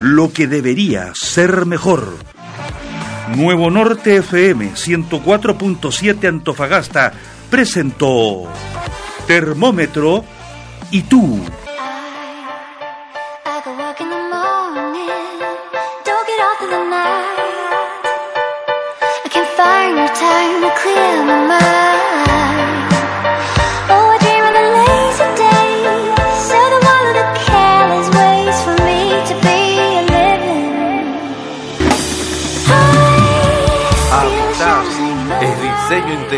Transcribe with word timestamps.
lo 0.00 0.30
que 0.30 0.46
debería 0.46 1.12
ser 1.14 1.64
mejor. 1.64 2.12
Nuevo 3.34 3.70
Norte 3.70 4.16
FM 4.16 4.72
104.7 4.72 6.28
Antofagasta 6.28 7.12
presentó 7.50 8.44
Termómetro 9.26 10.24
y 10.90 11.02
tú. 11.02 11.40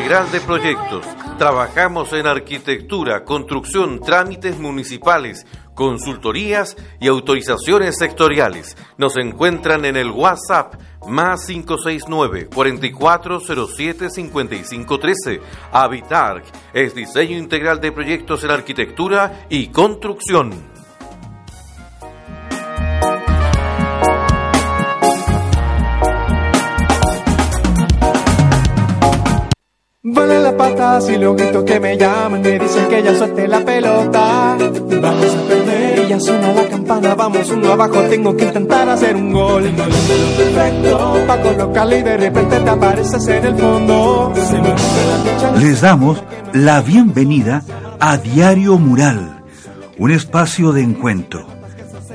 Integral 0.09 0.33
de 0.33 0.41
proyectos. 0.41 1.05
Trabajamos 1.37 2.15
en 2.15 2.27
arquitectura, 2.27 3.25
construcción, 3.25 4.01
trámites 4.01 4.59
municipales, 4.59 5.47
consultorías 5.75 6.79
y 6.99 7.09
autorizaciones 7.09 7.99
sectoriales. 7.99 8.75
Nos 8.97 9.19
encuentran 9.19 9.85
en 9.85 9.99
el 9.99 10.11
WhatsApp 10.11 10.77
más 11.07 11.45
569 11.45 12.49
4407 12.55 14.09
5513. 14.09 15.41
Habitar 15.73 16.43
es 16.73 16.95
diseño 16.95 17.37
integral 17.37 17.79
de 17.79 17.93
proyectos 17.93 18.43
en 18.45 18.51
arquitectura 18.51 19.47
y 19.51 19.69
construcción. 19.69 20.68
Vale 30.11 30.41
la 30.41 30.57
pata 30.57 31.03
si 31.03 31.19
lo 31.19 31.35
grito 31.35 31.63
que 31.67 31.79
me 31.79 31.95
llaman, 31.99 32.41
me 32.41 32.59
dicen 32.59 32.89
que 32.89 33.03
ya 33.03 33.15
suelte 33.15 33.47
la 33.47 33.63
pelota. 33.63 34.57
Vamos 35.03 35.37
a 35.37 35.49
perder 35.49 35.99
y 35.99 36.09
ya 36.09 36.19
suena 36.19 36.51
la 36.55 36.67
campana, 36.67 37.15
vamos 37.15 37.51
uno 37.51 37.73
abajo, 37.73 38.01
tengo 38.09 38.35
que 38.35 38.45
intentar 38.47 38.89
hacer 38.89 39.15
un 39.17 39.33
gol. 39.35 39.65
Perfecto, 39.65 41.25
pa' 41.27 41.43
colocarle 41.43 41.99
y 41.99 42.03
de 42.03 42.17
repente 42.17 42.59
te 42.59 42.71
apareces 42.71 43.29
en 43.29 43.45
el 43.45 43.57
fondo. 43.57 44.33
Les 45.61 45.83
damos 45.83 46.25
la 46.55 46.81
bienvenida 46.81 47.63
a 48.01 48.17
Diario 48.17 48.79
Mural, 48.79 49.45
un 49.99 50.11
espacio 50.11 50.73
de 50.73 50.85
encuentro. 50.85 51.47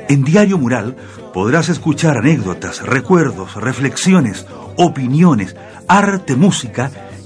En 0.09 0.23
Diario 0.23 0.58
Mural 0.58 0.95
podrás 1.31 1.69
escuchar 1.69 2.17
anécdotas, 2.17 2.81
recuerdos, 2.81 3.53
reflexiones, 3.53 4.47
opiniones, 4.77 5.55
arte, 5.88 6.36
música 6.36 6.89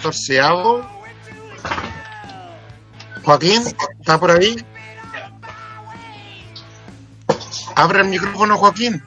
14. 0.00 0.40
Joaquín, 3.22 3.62
¿está 3.98 4.18
por 4.18 4.30
ahí? 4.30 4.64
Abre 7.76 8.00
el 8.00 8.08
micrófono, 8.08 8.56
Joaquín. 8.56 9.02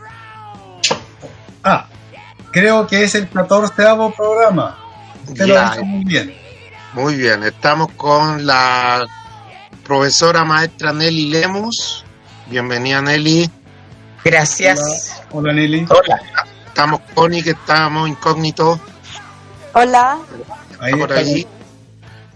Ah, 1.64 1.88
creo 2.52 2.86
que 2.86 3.04
es 3.04 3.16
el 3.16 3.28
14 3.28 3.74
programa. 4.16 4.78
Usted 5.28 5.48
lo 5.48 5.60
ha 5.60 5.76
muy 5.82 6.06
bien. 6.06 6.36
Muy 6.94 7.16
bien, 7.16 7.44
estamos 7.44 7.92
con 7.94 8.46
la 8.46 9.06
profesora 9.84 10.46
maestra 10.46 10.94
Nelly 10.94 11.30
Lemus. 11.32 12.06
Bienvenida, 12.48 13.02
Nelly. 13.02 13.50
Gracias. 14.24 15.24
Hola, 15.32 15.52
Hola 15.52 15.54
Nelly. 15.54 15.88
Hola. 15.90 16.22
Estamos 16.68 17.02
Connie, 17.14 17.44
que 17.44 17.52
estamos 17.52 18.10
incógnitos. 18.10 18.80
Hola. 19.74 20.20
Ahí 20.80 20.94
por 20.94 21.12
ahí. 21.12 21.48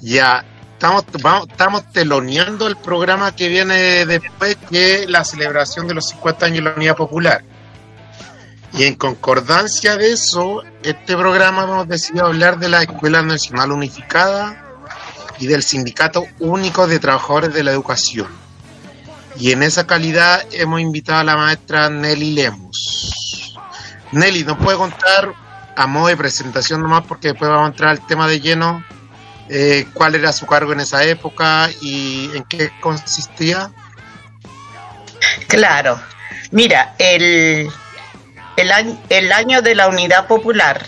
Ya, 0.02 0.44
estamos, 0.74 1.06
estamos 1.50 1.92
teloneando 1.92 2.68
el 2.68 2.78
programa 2.78 3.36
que 3.36 3.48
viene 3.48 4.06
después, 4.06 4.58
que 4.70 5.06
la 5.08 5.24
celebración 5.24 5.88
de 5.88 5.94
los 5.94 6.10
50 6.10 6.46
años 6.48 6.58
de 6.58 6.64
la 6.64 6.76
Unidad 6.76 6.96
Popular. 6.96 7.44
Y 8.74 8.84
en 8.84 8.96
concordancia 8.96 9.98
de 9.98 10.12
eso, 10.14 10.64
este 10.84 11.16
programa 11.16 11.64
hemos 11.64 11.88
decidido 11.88 12.26
hablar 12.26 12.60
de 12.60 12.70
la 12.70 12.84
Escuela 12.84 13.22
Nacional 13.22 13.72
Unificada 13.72 14.64
y 15.40 15.48
del 15.48 15.64
Sindicato 15.64 16.26
Único 16.40 16.88
de 16.88 17.00
Trabajadores 17.00 17.54
de 17.54 17.64
la 17.64 17.72
Educación. 17.72 18.28
Y 19.40 19.52
en 19.52 19.62
esa 19.62 19.86
calidad 19.86 20.44
hemos 20.52 20.82
invitado 20.82 21.20
a 21.20 21.24
la 21.24 21.38
maestra 21.38 21.90
Nelly 21.90 22.32
Lemos. 22.32 23.56
Nelly, 24.12 24.44
¿nos 24.44 24.58
puede 24.58 24.78
contar 24.78 25.47
a 25.78 25.86
modo 25.86 26.08
de 26.08 26.18
presentación 26.18 26.82
nomás, 26.82 27.06
porque 27.08 27.30
después 27.30 27.50
vamos 27.50 27.68
a 27.68 27.72
entrar 27.72 27.92
al 27.92 28.06
tema 28.08 28.28
de 28.28 28.42
lleno, 28.42 28.84
eh, 29.48 29.86
cuál 29.94 30.16
era 30.16 30.34
su 30.34 30.48
cargo 30.48 30.74
en 30.74 30.80
esa 30.80 31.04
época 31.04 31.70
y 31.82 32.32
en 32.34 32.44
qué 32.46 32.72
consistía? 32.82 33.72
Claro, 35.48 36.02
mira, 36.52 36.96
el, 36.98 37.70
el, 38.58 38.72
año, 38.72 38.98
el 39.10 39.32
año 39.32 39.62
de 39.62 39.76
la 39.76 39.88
Unidad 39.88 40.26
Popular, 40.26 40.84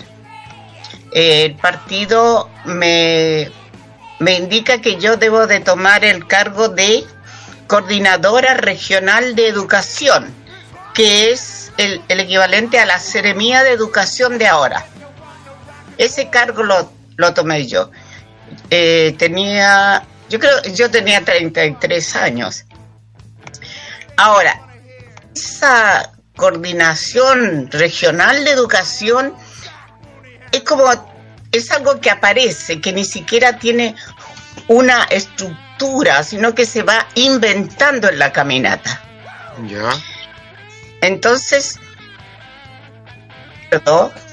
eh, 1.13 1.45
el 1.45 1.56
partido 1.56 2.50
me, 2.66 3.51
me 4.17 4.33
indica 4.38 4.81
que 4.81 4.97
yo 4.97 5.17
debo 5.17 5.45
de 5.45 5.59
tomar 5.59 6.03
el 6.03 6.25
cargo 6.25 6.67
de 6.67 7.06
coordinadora 7.67 8.56
regional 8.56 9.35
de 9.35 9.47
educación, 9.47 10.33
que 10.95 11.31
es 11.31 11.58
el, 11.78 12.02
equivalente 12.07 12.80
a 12.80 12.85
la 12.85 13.00
Seremía 13.00 13.63
de 13.63 13.72
Educación 13.72 14.38
de 14.38 14.47
ahora. 14.47 14.85
Ese 15.97 16.30
cargo 16.30 16.63
lo, 16.63 16.91
lo 17.18 17.34
tomé 17.34 17.68
yo. 17.68 17.91
Eh, 18.69 19.16
tenía, 19.18 20.03
yo 20.30 20.40
creo, 20.40 20.62
yo 20.74 20.90
tenía 20.90 21.24
33 21.24 22.16
años. 22.16 22.66
Ahora, 24.18 24.62
esa 25.35 26.12
coordinación 26.35 27.69
regional 27.72 28.44
de 28.46 28.51
educación 28.51 29.33
es 30.51 30.62
como, 30.62 30.86
es 31.51 31.72
algo 31.72 32.00
que 32.00 32.10
aparece, 32.10 32.81
que 32.81 32.94
ni 32.94 33.06
siquiera 33.06 33.60
tiene 33.60 33.95
una 34.68 35.04
estructura, 35.06 36.24
sino 36.24 36.56
que 36.56 36.65
se 36.65 36.83
va 36.83 37.07
inventando 37.15 38.10
en 38.10 38.19
la 38.19 38.31
caminata. 38.31 39.01
Ya. 39.68 39.92
Entonces, 41.01 41.80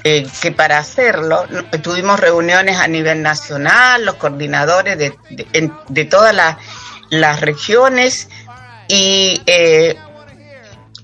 eh, 0.03 0.27
que 0.41 0.51
para 0.51 0.79
hacerlo 0.79 1.45
tuvimos 1.83 2.19
reuniones 2.19 2.77
a 2.77 2.87
nivel 2.87 3.21
nacional, 3.21 4.03
los 4.03 4.15
coordinadores 4.15 4.97
de, 4.97 6.05
todas 6.05 6.35
las, 7.09 7.41
regiones 7.41 8.29
y 8.87 9.39
eh, 9.45 9.95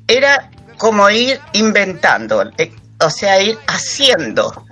era 0.07 0.49
como 0.77 1.09
ir 1.11 1.39
inventando, 1.53 2.51
eh, 2.57 2.71
o 2.99 3.09
sea, 3.09 3.39
ir 3.41 3.57
haciendo. 3.67 4.65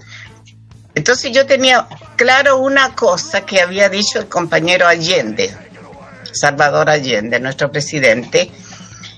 Entonces 0.95 1.31
yo 1.31 1.45
tenía 1.45 1.87
claro 2.15 2.57
una 2.57 2.95
cosa 2.95 3.45
que 3.45 3.61
había 3.61 3.89
dicho 3.89 4.19
el 4.19 4.27
compañero 4.27 4.87
Allende, 4.87 5.53
Salvador 6.33 6.89
Allende, 6.89 7.39
nuestro 7.39 7.71
presidente, 7.71 8.51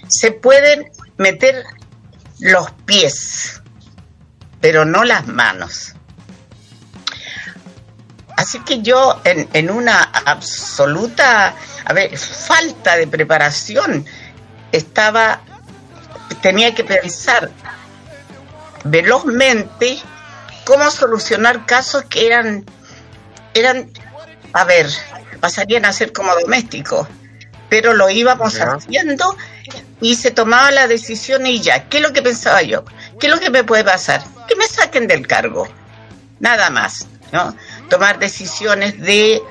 se 0.09 0.31
pueden 0.31 0.85
meter 1.17 1.63
los 2.39 2.71
pies, 2.85 3.61
pero 4.61 4.85
no 4.85 5.03
las 5.03 5.27
manos. 5.27 5.93
Así 8.35 8.59
que 8.59 8.81
yo 8.81 9.21
en, 9.23 9.69
una 9.69 10.01
absoluta 10.01 11.55
a 11.85 11.93
ver, 11.93 12.17
falta 12.17 12.95
de 12.95 13.07
preparación 13.07 14.05
estaba, 14.71 15.41
tenía 16.41 16.73
que 16.73 16.83
pensar 16.83 17.51
velozmente 18.85 19.99
cómo 20.65 20.89
solucionar 20.89 21.65
casos 21.65 22.03
que 22.05 22.25
eran, 22.25 22.65
eran, 23.53 23.91
a 24.53 24.63
ver, 24.63 24.87
pasarían 25.39 25.85
a 25.85 25.93
ser 25.93 26.13
como 26.13 26.33
domésticos, 26.35 27.07
pero 27.69 27.93
lo 27.93 28.09
íbamos 28.09 28.59
haciendo 28.59 29.37
y 30.03 30.15
se 30.15 30.31
tomaba 30.31 30.69
la 30.69 30.87
decisión 30.87 31.47
y 31.47 31.61
ya. 31.61 31.87
¿Qué 31.87 31.97
es 31.97 32.03
lo 32.03 32.11
que 32.11 32.21
pensaba 32.21 32.61
yo? 32.61 32.83
¿Qué 33.19 33.27
es 33.27 33.33
lo 33.33 33.39
que 33.39 33.49
me 33.49 33.63
puede 33.63 33.85
pasar? 33.85 34.21
Que 34.47 34.55
me 34.55 34.67
saquen 34.67 35.07
del 35.07 35.25
cargo, 35.25 35.65
nada 36.39 36.69
más, 36.69 37.07
¿no? 37.31 37.55
Tomar 37.89 38.19
decisiones 38.19 38.99
de 38.99 39.41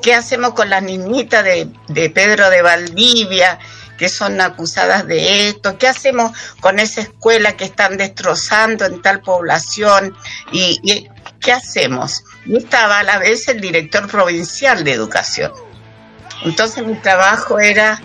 qué 0.00 0.14
hacemos 0.14 0.54
con 0.54 0.70
las 0.70 0.82
niñitas 0.82 1.44
de, 1.44 1.68
de 1.88 2.08
Pedro 2.08 2.48
de 2.48 2.62
Valdivia, 2.62 3.58
que 3.98 4.08
son 4.08 4.40
acusadas 4.40 5.06
de 5.06 5.48
esto, 5.48 5.76
qué 5.76 5.88
hacemos 5.88 6.32
con 6.60 6.78
esa 6.78 7.02
escuela 7.02 7.56
que 7.56 7.64
están 7.64 7.98
destrozando 7.98 8.86
en 8.86 9.02
tal 9.02 9.20
población 9.20 10.16
y, 10.52 11.06
qué 11.38 11.52
hacemos. 11.52 12.24
Y 12.46 12.56
estaba 12.56 13.00
a 13.00 13.02
la 13.02 13.18
vez 13.18 13.46
el 13.48 13.60
director 13.60 14.08
provincial 14.08 14.84
de 14.84 14.92
educación. 14.92 15.52
Entonces 16.44 16.86
mi 16.86 16.94
trabajo 16.94 17.58
era 17.58 18.00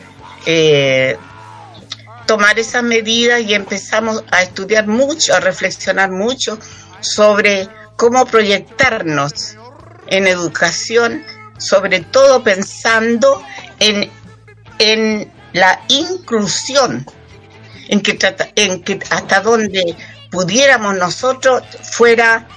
eh, 0.45 1.17
tomar 2.25 2.60
esas 2.60 2.84
medidas 2.84 3.42
y 3.42 3.54
empezamos 3.54 4.24
a 4.31 4.42
estudiar 4.42 4.88
mucho, 4.88 5.36
a 5.36 5.40
reflexionar 5.40 6.12
mucho 6.12 6.58
sobre 7.02 7.68
cómo 7.98 8.25
proyectarnos 8.25 9.56
en 10.08 10.28
educación, 10.28 11.24
sobre 11.58 12.02
todo 12.02 12.44
pensando 12.44 13.44
en, 13.80 14.10
en 14.80 15.31
la 15.54 15.81
inclusión, 15.88 17.06
en 17.88 18.02
que, 18.02 18.18
en 18.56 18.84
que 18.84 19.00
hasta 19.10 19.42
donde 19.42 19.96
pudiéramos 20.31 20.96
nosotros 20.98 21.64
fuera 21.84 22.48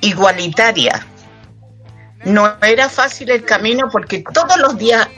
igualitaria. 0.00 1.06
No 2.24 2.56
era 2.62 2.88
fácil 2.88 3.30
el 3.30 3.44
camino 3.44 3.88
porque 3.90 4.24
todos 4.32 4.56
los 4.58 4.78
días 4.78 5.08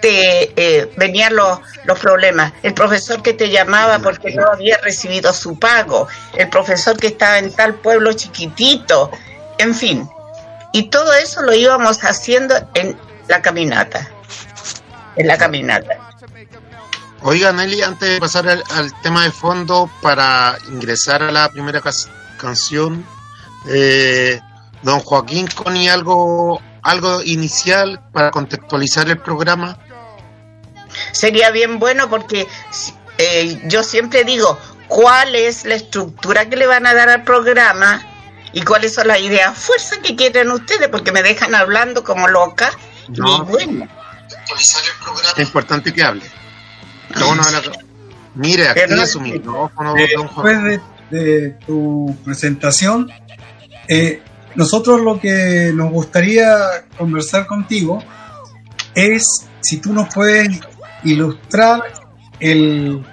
te 0.00 0.52
eh, 0.56 0.90
venían 0.96 1.36
los, 1.36 1.60
los 1.84 1.98
problemas. 1.98 2.52
El 2.62 2.74
profesor 2.74 3.22
que 3.22 3.34
te 3.34 3.50
llamaba 3.50 3.98
porque 3.98 4.34
no 4.34 4.46
había 4.46 4.78
recibido 4.78 5.32
su 5.32 5.58
pago, 5.58 6.08
el 6.36 6.48
profesor 6.48 6.96
que 6.96 7.08
estaba 7.08 7.38
en 7.38 7.52
tal 7.52 7.74
pueblo 7.74 8.12
chiquitito, 8.12 9.10
en 9.58 9.74
fin. 9.74 10.08
Y 10.72 10.84
todo 10.90 11.12
eso 11.14 11.42
lo 11.42 11.54
íbamos 11.54 11.98
haciendo 12.04 12.54
en 12.74 12.96
la 13.28 13.42
caminata. 13.42 14.08
En 15.16 15.26
la 15.26 15.36
caminata. 15.36 16.08
Oiga, 17.22 17.52
Nelly, 17.52 17.82
antes 17.82 18.08
de 18.10 18.20
pasar 18.20 18.46
al, 18.48 19.00
tema 19.02 19.24
de 19.24 19.32
fondo, 19.32 19.90
para 20.00 20.56
ingresar 20.68 21.22
a 21.22 21.32
la 21.32 21.48
primera 21.50 21.82
canción, 22.38 23.04
eh, 23.68 24.38
don 24.82 25.00
Joaquín, 25.00 25.48
¿con 25.48 25.76
algo, 25.76 26.60
algo 26.82 27.22
inicial 27.22 28.00
para 28.12 28.30
contextualizar 28.30 29.08
el 29.08 29.18
programa? 29.18 29.78
Sería 31.12 31.50
bien 31.50 31.78
bueno 31.78 32.08
porque 32.08 32.46
eh, 33.18 33.60
yo 33.66 33.82
siempre 33.82 34.24
digo, 34.24 34.58
¿cuál 34.86 35.34
es 35.34 35.64
la 35.64 35.74
estructura 35.74 36.48
que 36.48 36.56
le 36.56 36.66
van 36.66 36.86
a 36.86 36.94
dar 36.94 37.08
al 37.08 37.24
programa? 37.24 38.04
y 38.52 38.62
cuáles 38.62 38.94
son 38.94 39.08
las 39.08 39.20
ideas 39.20 39.56
fuerza 39.56 40.00
que 40.02 40.16
quieren 40.16 40.50
ustedes, 40.50 40.88
porque 40.88 41.12
me 41.12 41.22
dejan 41.22 41.54
hablando 41.54 42.04
como 42.04 42.28
loca. 42.28 42.70
No. 43.08 43.44
bueno. 43.44 43.86
Es 45.36 45.38
importante 45.38 45.92
que 45.92 46.02
hable. 46.02 46.24
Mire, 48.34 48.68
aquí 48.68 48.94
es 48.94 49.12
su 49.12 49.20
micrófono. 49.20 49.96
Eh, 49.96 50.08
después 50.16 50.80
de, 51.10 51.50
tu 51.66 52.16
presentación, 52.24 53.10
eh, 53.88 54.22
nosotros 54.54 55.00
lo 55.00 55.18
que 55.18 55.72
nos 55.74 55.90
gustaría 55.90 56.86
conversar 56.96 57.46
contigo 57.46 58.02
es 58.94 59.22
si 59.60 59.78
tú 59.78 59.92
nos 59.92 60.12
puedes 60.12 60.60
ilustrar 61.04 61.82
el, 62.40 63.04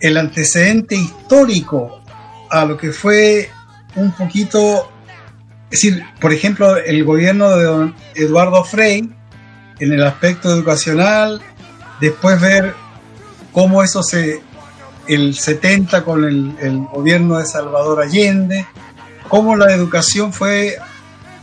el 0.00 0.16
antecedente 0.16 0.94
histórico 0.94 2.02
a 2.50 2.64
lo 2.64 2.76
que 2.76 2.92
fue 2.92 3.50
un 3.94 4.12
poquito, 4.12 4.90
es 5.70 5.82
decir, 5.82 6.04
por 6.20 6.32
ejemplo, 6.32 6.76
el 6.76 7.04
gobierno 7.04 7.56
de 7.56 7.64
don 7.64 7.94
Eduardo 8.14 8.62
Frei 8.64 9.10
en 9.78 9.92
el 9.92 10.02
aspecto 10.02 10.50
educacional, 10.50 11.40
después 12.00 12.40
ver 12.40 12.74
cómo 13.52 13.82
eso 13.82 14.02
se, 14.02 14.42
el 15.08 15.34
70 15.34 16.04
con 16.04 16.24
el, 16.24 16.78
gobierno 16.92 17.38
de 17.38 17.46
Salvador 17.46 18.02
Allende, 18.02 18.66
cómo 19.28 19.56
la 19.56 19.72
educación 19.72 20.32
fue 20.32 20.76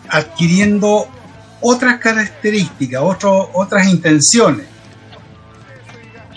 adquiriendo 0.10 1.08
otras 1.62 2.00
características, 2.00 3.02
otras 3.04 3.88
intenciones. 3.88 4.68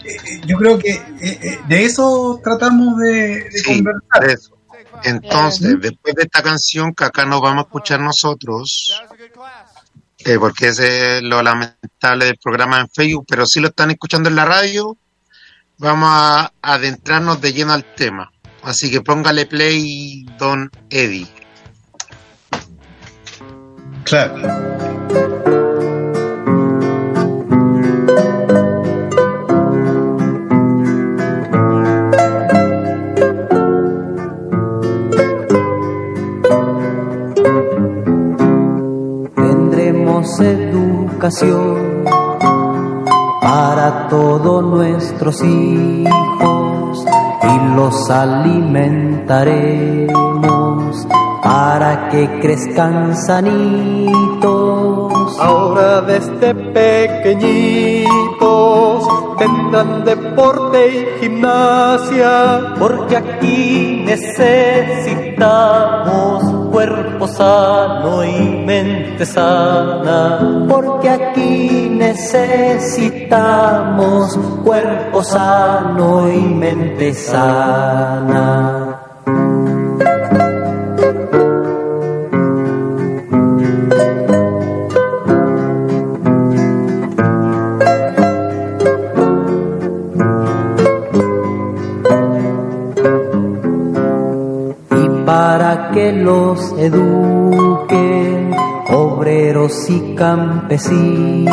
Eh, 0.06 0.16
eh, 0.24 0.40
yo 0.46 0.56
creo 0.56 0.78
que 0.78 0.90
eh, 1.20 1.58
de 1.66 1.84
eso 1.84 2.40
tratamos 2.42 2.98
de, 2.98 3.48
conversar. 3.66 4.38
Entonces, 5.02 5.76
después 5.80 6.14
de 6.14 6.22
esta 6.22 6.42
canción 6.42 6.94
que 6.94 7.04
acá 7.04 7.26
nos 7.26 7.40
vamos 7.40 7.64
a 7.64 7.66
escuchar 7.66 8.00
nosotros, 8.00 9.02
porque 10.38 10.68
es 10.68 11.22
lo 11.22 11.42
lamentable 11.42 12.24
del 12.24 12.38
programa 12.42 12.80
en 12.80 12.88
Facebook, 12.88 13.26
pero 13.28 13.46
si 13.46 13.60
lo 13.60 13.68
están 13.68 13.90
escuchando 13.90 14.28
en 14.28 14.36
la 14.36 14.44
radio, 14.44 14.96
vamos 15.78 16.08
a 16.10 16.52
adentrarnos 16.62 17.40
de 17.40 17.52
lleno 17.52 17.72
al 17.72 17.84
tema. 17.94 18.32
Así 18.62 18.90
que 18.90 19.02
póngale 19.02 19.46
play, 19.46 20.24
don 20.38 20.70
Eddie. 20.90 21.28
Claro. 24.04 25.65
Para 43.40 44.06
todos 44.08 44.62
nuestros 44.62 45.42
hijos 45.42 47.04
y 47.42 47.74
los 47.74 48.08
alimentaremos 48.10 51.04
para 51.42 52.10
que 52.10 52.38
crezcan 52.40 53.16
sanitos. 53.16 54.25
Ahora 55.38 56.00
desde 56.00 56.54
pequeñitos 56.54 58.06
tendrán 59.38 60.02
deporte 60.04 60.88
y 60.88 61.06
gimnasia, 61.20 62.74
porque 62.78 63.16
aquí 63.16 64.02
necesitamos 64.04 66.42
cuerpo 66.72 67.28
sano 67.28 68.24
y 68.24 68.64
mente 68.64 69.26
sana, 69.26 70.66
porque 70.68 71.10
aquí 71.10 71.90
necesitamos 71.90 74.38
cuerpo 74.64 75.22
sano 75.22 76.32
y 76.32 76.40
mente 76.40 77.12
sana. 77.12 78.95
Que 95.96 96.12
los 96.12 96.72
eduquen, 96.72 98.54
obreros 98.92 99.88
y 99.88 100.14
campesinos 100.14 101.46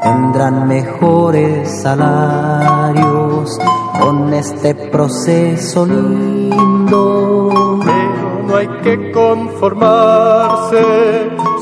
tendrán 0.00 0.68
mejores 0.68 1.82
salarios 1.82 3.58
con 4.00 4.32
este 4.32 4.72
proceso 4.76 5.84
lindo. 5.84 7.80
Pero 7.84 8.42
no 8.46 8.54
hay 8.54 8.68
que 8.84 9.10
conformarse 9.10 10.78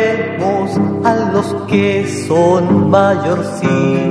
al 1.03 1.33
los 1.33 1.53
que 1.67 2.05
son 2.27 2.91
mayorcitos, 2.91 4.02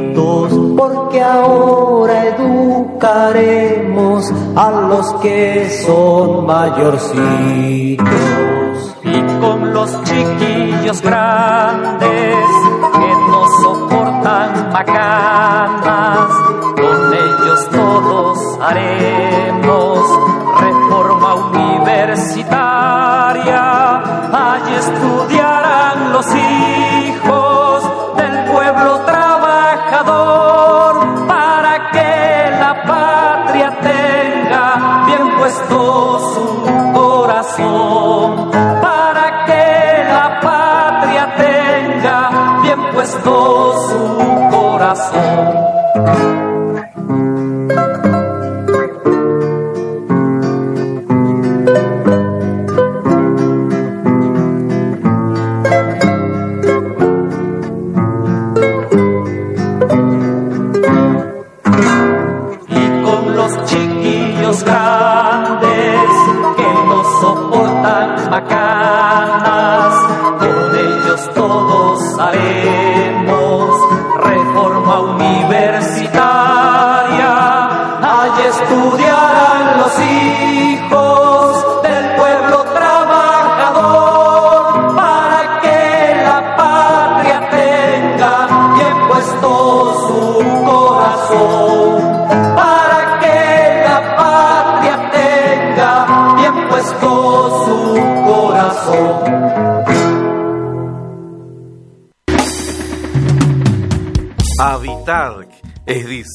porque 0.76 1.22
ahora 1.22 2.28
educaremos 2.28 4.32
a 4.56 4.70
los 4.70 5.12
que 5.14 5.68
son 5.84 6.46
mayorcitos. 6.46 8.06
Y 9.04 9.20
con 9.40 9.74
los 9.74 10.00
chiquillos 10.04 11.02
grandes 11.02 12.36
que 12.92 13.14
no 13.30 13.46
soportan 13.62 14.70
macanas, 14.72 16.28
con 16.76 17.12
ellos 17.12 17.68
todos 17.70 18.38
haremos 18.60 19.98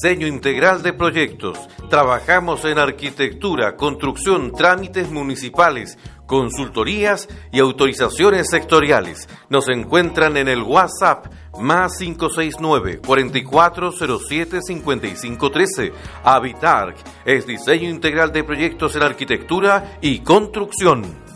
diseño 0.00 0.28
integral 0.28 0.82
de 0.82 0.92
proyectos. 0.92 1.58
Trabajamos 1.90 2.64
en 2.64 2.78
arquitectura, 2.78 3.74
construcción, 3.74 4.52
trámites 4.52 5.10
municipales, 5.10 5.98
consultorías 6.24 7.28
y 7.50 7.58
autorizaciones 7.58 8.48
sectoriales. 8.48 9.28
Nos 9.48 9.68
encuentran 9.68 10.36
en 10.36 10.46
el 10.46 10.62
WhatsApp 10.62 11.26
más 11.58 11.98
569 11.98 13.00
4407 13.04 14.60
5513. 14.62 15.92
Habitarc 16.22 16.96
es 17.24 17.46
diseño 17.46 17.90
integral 17.90 18.30
de 18.30 18.44
proyectos 18.44 18.94
en 18.94 19.02
arquitectura 19.02 19.98
y 20.00 20.20
construcción. 20.20 21.27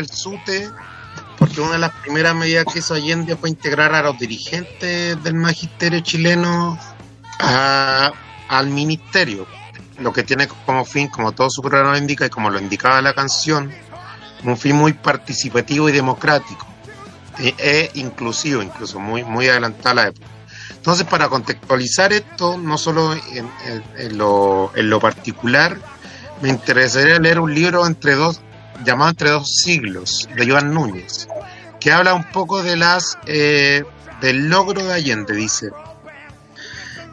El 0.00 0.08
SUTE, 0.10 0.70
porque 1.38 1.60
una 1.60 1.72
de 1.72 1.78
las 1.78 1.92
primeras 1.92 2.34
medidas 2.34 2.64
que 2.72 2.78
hizo 2.80 2.94
Allende 2.94 3.36
fue 3.36 3.48
integrar 3.50 3.94
a 3.94 4.02
los 4.02 4.18
dirigentes 4.18 5.22
del 5.22 5.34
magisterio 5.34 6.00
chileno 6.00 6.78
al 7.40 8.66
ministerio, 8.68 9.46
lo 9.98 10.12
que 10.12 10.22
tiene 10.22 10.48
como 10.66 10.84
fin, 10.84 11.08
como 11.08 11.32
todo 11.32 11.50
su 11.50 11.62
programa 11.62 11.98
indica 11.98 12.26
y 12.26 12.30
como 12.30 12.50
lo 12.50 12.58
indicaba 12.60 13.00
la 13.02 13.14
canción, 13.14 13.72
un 14.44 14.56
fin 14.56 14.76
muy 14.76 14.92
participativo 14.92 15.88
y 15.88 15.92
democrático 15.92 16.66
e, 17.38 17.54
e 17.58 17.90
inclusivo, 17.94 18.62
incluso 18.62 18.98
muy, 19.00 19.24
muy 19.24 19.48
adelantada 19.48 19.94
la 19.94 20.08
época. 20.08 20.26
Entonces, 20.70 21.06
para 21.06 21.28
contextualizar 21.28 22.12
esto, 22.12 22.56
no 22.56 22.78
solo 22.78 23.12
en- 23.14 23.50
en 23.96 24.18
lo, 24.18 24.70
en 24.74 24.88
lo 24.90 25.00
particular, 25.00 25.76
me 26.40 26.48
interesaría 26.48 27.18
leer 27.18 27.40
un 27.40 27.52
libro 27.54 27.84
entre 27.86 28.14
dos, 28.14 28.40
llamado 28.84 29.10
Entre 29.10 29.30
dos 29.30 29.48
siglos, 29.62 30.28
de 30.36 30.44
Iván 30.44 30.72
Núñez, 30.72 31.28
que 31.80 31.92
habla 31.92 32.14
un 32.14 32.24
poco 32.24 32.62
de 32.62 32.76
las 32.76 33.18
eh, 33.26 33.84
del 34.20 34.48
logro 34.48 34.84
de 34.84 34.92
Allende, 34.92 35.34
dice. 35.34 35.70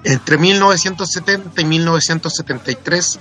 Entre 0.03 0.37
1970 0.37 1.61
y 1.61 1.65
1973, 1.65 3.19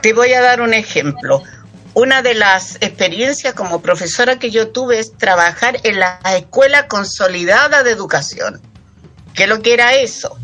te 0.00 0.12
voy 0.12 0.32
a 0.32 0.40
dar 0.40 0.60
un 0.60 0.74
ejemplo. 0.74 1.42
Una 1.98 2.22
de 2.22 2.34
las 2.34 2.76
experiencias 2.76 3.54
como 3.54 3.82
profesora 3.82 4.38
que 4.38 4.52
yo 4.52 4.68
tuve 4.68 5.00
es 5.00 5.18
trabajar 5.18 5.80
en 5.82 5.98
la 5.98 6.20
Escuela 6.36 6.86
Consolidada 6.86 7.82
de 7.82 7.90
Educación. 7.90 8.62
¿Qué 9.34 9.42
es 9.42 9.48
lo 9.48 9.62
que 9.62 9.74
era 9.74 9.94
eso? 9.94 10.38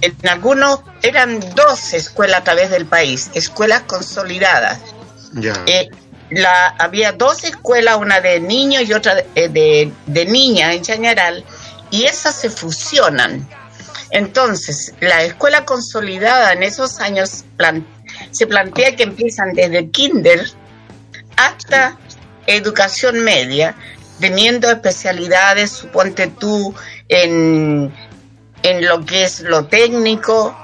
En 0.00 0.16
algunos 0.28 0.80
eran 1.02 1.38
dos 1.54 1.92
escuelas 1.92 2.40
a 2.40 2.42
través 2.42 2.70
del 2.70 2.86
país, 2.86 3.30
escuelas 3.34 3.82
consolidadas. 3.82 4.80
Ya. 5.34 5.52
Eh, 5.68 5.90
la, 6.30 6.66
había 6.66 7.12
dos 7.12 7.44
escuelas, 7.44 7.96
una 7.98 8.20
de 8.20 8.40
niños 8.40 8.82
y 8.82 8.92
otra 8.92 9.14
de, 9.14 9.26
eh, 9.36 9.48
de, 9.48 9.92
de 10.06 10.24
niñas 10.24 10.74
en 10.74 10.82
Chañaral, 10.82 11.44
y 11.92 12.06
esas 12.06 12.34
se 12.34 12.50
fusionan. 12.50 13.48
Entonces, 14.10 14.92
la 14.98 15.22
escuela 15.22 15.64
consolidada 15.64 16.52
en 16.52 16.64
esos 16.64 16.98
años 16.98 17.44
plan- 17.56 17.86
se 18.32 18.48
plantea 18.48 18.96
que 18.96 19.04
empiezan 19.04 19.52
desde 19.52 19.78
el 19.78 19.90
kinder 19.92 20.50
hasta 21.46 21.98
educación 22.46 23.20
media, 23.20 23.76
teniendo 24.20 24.70
especialidades, 24.70 25.70
suponte 25.70 26.26
tú, 26.26 26.74
en, 27.08 27.92
en 28.62 28.86
lo 28.86 29.04
que 29.04 29.24
es 29.24 29.40
lo 29.40 29.66
técnico, 29.66 30.56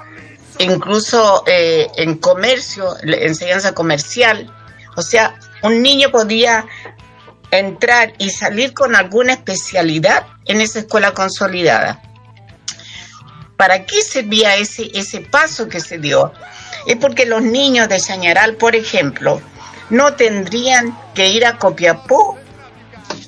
incluso 0.58 1.44
eh, 1.46 1.88
en 1.96 2.18
comercio, 2.18 2.96
enseñanza 3.02 3.74
comercial. 3.74 4.52
O 4.96 5.02
sea, 5.02 5.38
un 5.62 5.82
niño 5.82 6.10
podía 6.10 6.66
entrar 7.50 8.12
y 8.18 8.30
salir 8.30 8.74
con 8.74 8.94
alguna 8.94 9.32
especialidad 9.34 10.26
en 10.46 10.60
esa 10.60 10.80
escuela 10.80 11.12
consolidada. 11.12 12.02
¿Para 13.56 13.86
qué 13.86 14.02
servía 14.02 14.56
ese, 14.56 14.90
ese 14.94 15.20
paso 15.20 15.68
que 15.68 15.80
se 15.80 15.98
dio? 15.98 16.32
Es 16.86 16.96
porque 16.96 17.24
los 17.26 17.42
niños 17.42 17.88
de 17.88 17.98
Chañaral, 17.98 18.56
por 18.56 18.76
ejemplo, 18.76 19.40
no 19.90 20.14
tendrían 20.14 20.96
que 21.14 21.28
ir 21.28 21.44
a 21.46 21.58
Copiapó 21.58 22.38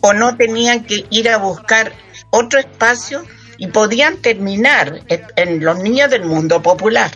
o 0.01 0.13
no 0.13 0.37
tenían 0.37 0.85
que 0.85 1.07
ir 1.11 1.29
a 1.31 1.37
buscar 1.39 1.93
otro 2.31 2.59
espacio 2.59 3.25
y 3.59 3.69
podían 3.69 4.19
terminar 4.19 5.01
en- 5.09 5.65
los 5.65 5.79
niños 5.79 6.11
del 6.11 6.25
mundo 6.25 6.61
popular 6.63 7.11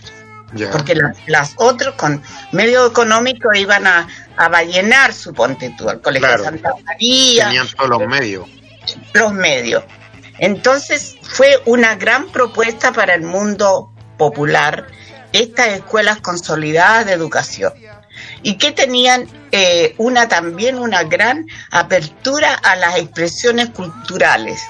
porque 0.71 0.95
la- 0.95 1.15
las 1.27 1.55
otros 1.57 1.95
con 1.95 2.23
medio 2.53 2.87
económico 2.87 3.55
iban 3.55 3.87
a, 3.87 4.07
a 4.37 4.49
ballenar, 4.49 5.13
suponte 5.15 5.75
tú, 5.79 5.89
al 5.89 6.01
Colegio 6.03 6.29
Claro. 6.29 6.45
Santa 6.45 6.71
María, 6.85 7.45
Tenían 7.47 7.69
todos 7.69 7.89
los 7.91 8.07
medios. 8.07 8.49
los 9.15 9.33
medios. 9.33 9.85
Entonces 10.39 11.17
fue 11.23 11.63
una 11.67 11.95
gran 11.95 12.29
propuesta 12.29 12.93
para 12.93 13.15
el 13.15 13.23
mundo 13.23 13.93
popular 14.19 14.87
estas 15.33 15.69
escuelas 15.69 16.19
consolidadas 16.21 17.07
de 17.07 17.13
educación 17.13 17.73
y 18.43 18.55
que 18.59 18.73
tenían 18.73 19.29
eh, 19.53 19.95
una 19.99 20.29
también 20.29 20.79
una 20.79 21.05
gran 21.05 21.47
apertura 21.71 22.55
a 22.55 22.77
las 22.77 22.97
expresiones 22.97 23.71
culturales. 23.71 24.63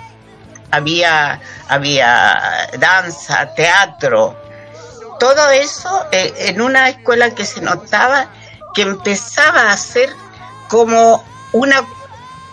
Había, 0.71 1.41
había 1.69 2.69
danza, 2.79 3.55
teatro, 3.55 4.37
todo 5.21 5.51
eso 5.51 6.07
eh, 6.13 6.33
en 6.49 6.61
una 6.61 6.89
escuela 6.89 7.31
que 7.35 7.45
se 7.45 7.61
notaba 7.61 8.29
que 8.75 8.83
empezaba 8.83 9.71
a 9.71 9.77
ser 9.77 10.09
como 10.69 11.23
una 11.53 11.85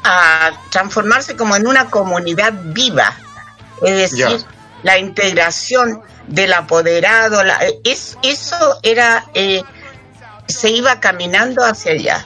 a 0.03 0.51
transformarse 0.69 1.35
como 1.38 1.55
en 1.55 1.65
una 1.65 1.89
comunidad 1.89 2.53
viva 2.53 3.13
es 3.81 3.95
decir 4.11 4.45
la 4.83 4.97
integración 4.97 6.01
del 6.27 6.53
apoderado 6.53 7.43
la- 7.43 7.59
es, 7.83 8.17
eso 8.21 8.79
era 8.83 9.25
eh, 9.33 9.63
se 10.50 10.70
iba 10.72 11.00
caminando 11.00 11.63
hacia 11.63 11.94
allá 11.94 12.25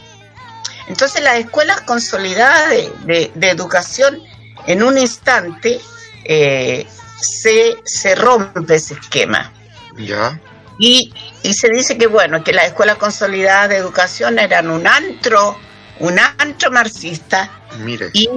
entonces 0.88 1.22
las 1.24 1.38
escuelas 1.38 1.82
consolidadas 1.82 2.70
de, 2.70 2.92
de- 3.06 3.32
de 3.36 3.50
educación 3.50 4.20
en 4.68 4.84
un 4.84 4.98
instante 4.98 5.80
eh, 6.26 6.86
se, 7.22 7.76
se 7.86 8.16
rompe 8.16 8.76
ese 8.76 8.94
esquema 8.96 9.52
Ya. 9.98 10.40
y, 10.80 11.14
y 11.44 11.54
se 11.54 11.70
dice 11.70 11.98
que 11.98 12.08
bueno, 12.08 12.44
que 12.44 12.54
las 12.54 12.66
escuelas 12.66 12.98
consolidadas 12.98 13.70
de 13.70 13.78
educación 13.78 14.40
eran 14.40 14.70
un 14.70 14.88
antro, 14.88 15.58
un 16.00 16.18
antro 16.20 16.72
marxista 16.72 17.50
Mire. 17.80 18.10
y, 18.14 18.30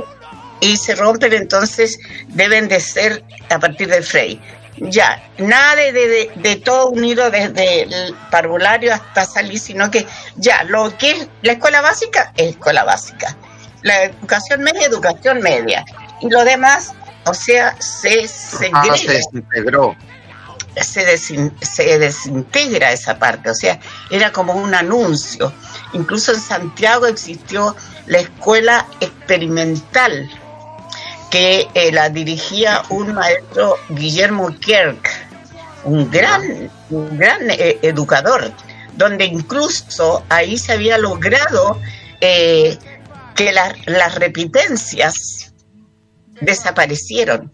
y 0.60 0.76
se 0.76 0.94
rompen 0.94 1.32
entonces, 1.32 1.98
deben 2.28 2.68
de 2.68 2.80
ser 2.80 3.22
a 3.50 3.58
partir 3.58 3.88
de 3.88 4.02
Frey. 4.02 4.40
Ya, 4.78 5.22
nada 5.38 5.74
de, 5.76 5.92
de, 5.92 6.30
de 6.36 6.56
todo 6.56 6.88
unido 6.90 7.30
desde 7.30 7.82
el 7.82 8.14
parvulario 8.30 8.92
hasta 8.92 9.24
salir, 9.24 9.58
sino 9.58 9.90
que 9.90 10.06
ya, 10.36 10.64
lo 10.64 10.96
que 10.98 11.12
es 11.12 11.28
la 11.42 11.52
escuela 11.52 11.80
básica 11.80 12.32
es 12.36 12.50
escuela 12.50 12.84
básica. 12.84 13.34
La 13.82 14.04
educación 14.04 14.62
media, 14.62 14.86
educación 14.86 15.40
media. 15.40 15.84
Y 16.20 16.28
lo 16.28 16.44
demás, 16.44 16.92
o 17.24 17.32
sea, 17.34 17.74
se 17.80 18.24
Ah, 18.24 18.28
segrega 18.28 18.96
se 18.96 19.12
desintegró. 19.12 19.96
se, 20.82 21.06
desin- 21.10 21.52
se 21.62 21.98
desintegra 21.98 22.92
esa 22.92 23.18
parte, 23.18 23.48
o 23.50 23.54
sea, 23.54 23.78
era 24.10 24.30
como 24.30 24.52
un 24.54 24.74
anuncio. 24.74 25.52
Incluso 25.94 26.32
en 26.34 26.40
Santiago 26.40 27.06
existió 27.06 27.74
la 28.06 28.18
escuela 28.18 28.86
experimental 29.00 30.28
que 31.30 31.68
eh, 31.74 31.92
la 31.92 32.08
dirigía 32.08 32.82
un 32.90 33.14
maestro 33.14 33.76
Guillermo 33.88 34.48
Kirk, 34.58 35.08
un 35.84 36.10
gran, 36.10 36.70
un 36.90 37.18
gran 37.18 37.50
eh, 37.50 37.78
educador, 37.82 38.52
donde 38.94 39.24
incluso 39.24 40.24
ahí 40.28 40.56
se 40.58 40.72
había 40.72 40.98
logrado 40.98 41.80
eh, 42.20 42.78
que 43.34 43.52
la- 43.52 43.74
las 43.86 44.14
repitencias 44.14 45.52
desaparecieron. 46.40 47.52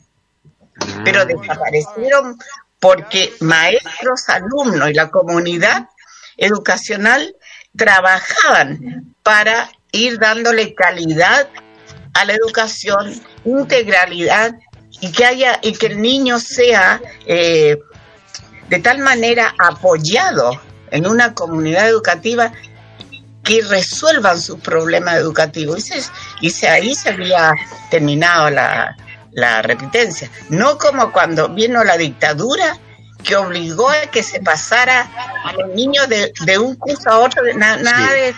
Pero 1.05 1.25
desaparecieron 1.25 2.39
porque 2.81 3.33
maestros, 3.41 4.29
alumnos 4.29 4.91
y 4.91 4.95
la 4.95 5.11
comunidad 5.11 5.89
educacional 6.37 7.37
trabajaban 7.77 9.15
para 9.23 9.71
ir 9.93 10.19
dándole 10.19 10.75
calidad 10.75 11.49
a 12.15 12.25
la 12.25 12.35
educación, 12.35 13.21
integralidad 13.45 14.53
y 15.01 15.11
que 15.13 15.25
haya 15.25 15.59
y 15.63 15.73
que 15.73 15.87
el 15.87 16.01
niño 16.03 16.39
sea 16.39 17.01
eh, 17.27 17.79
de 18.69 18.79
tal 18.81 18.99
manera 18.99 19.55
apoyado 19.59 20.61
en 20.91 21.07
una 21.07 21.35
comunidad 21.35 21.89
educativa 21.89 22.53
que 23.43 23.61
resuelvan 23.63 24.41
sus 24.41 24.61
problemas 24.61 25.17
educativos. 25.17 25.79
Y, 25.79 25.83
se- 26.01 26.11
y 26.41 26.51
se- 26.51 26.69
ahí 26.69 26.95
se 26.95 27.09
había 27.11 27.53
terminado 27.91 28.51
la, 28.51 28.97
la 29.33 29.63
repitencia. 29.63 30.31
No 30.49 30.79
como 30.79 31.11
cuando 31.13 31.49
vino 31.49 31.83
la 31.83 31.97
dictadura 31.97 32.79
que 33.25 33.37
obligó 33.37 33.89
a 33.91 34.03
que 34.11 34.23
se 34.23 34.41
pasara 34.41 35.09
a 35.45 35.53
los 35.55 35.75
niños 35.75 36.09
de, 36.09 36.33
de 36.45 36.59
un 36.59 36.77
curso 36.77 37.09
a 37.11 37.19
otro, 37.21 37.43
na- 37.57 37.77
nada 37.77 38.13
de... 38.13 38.35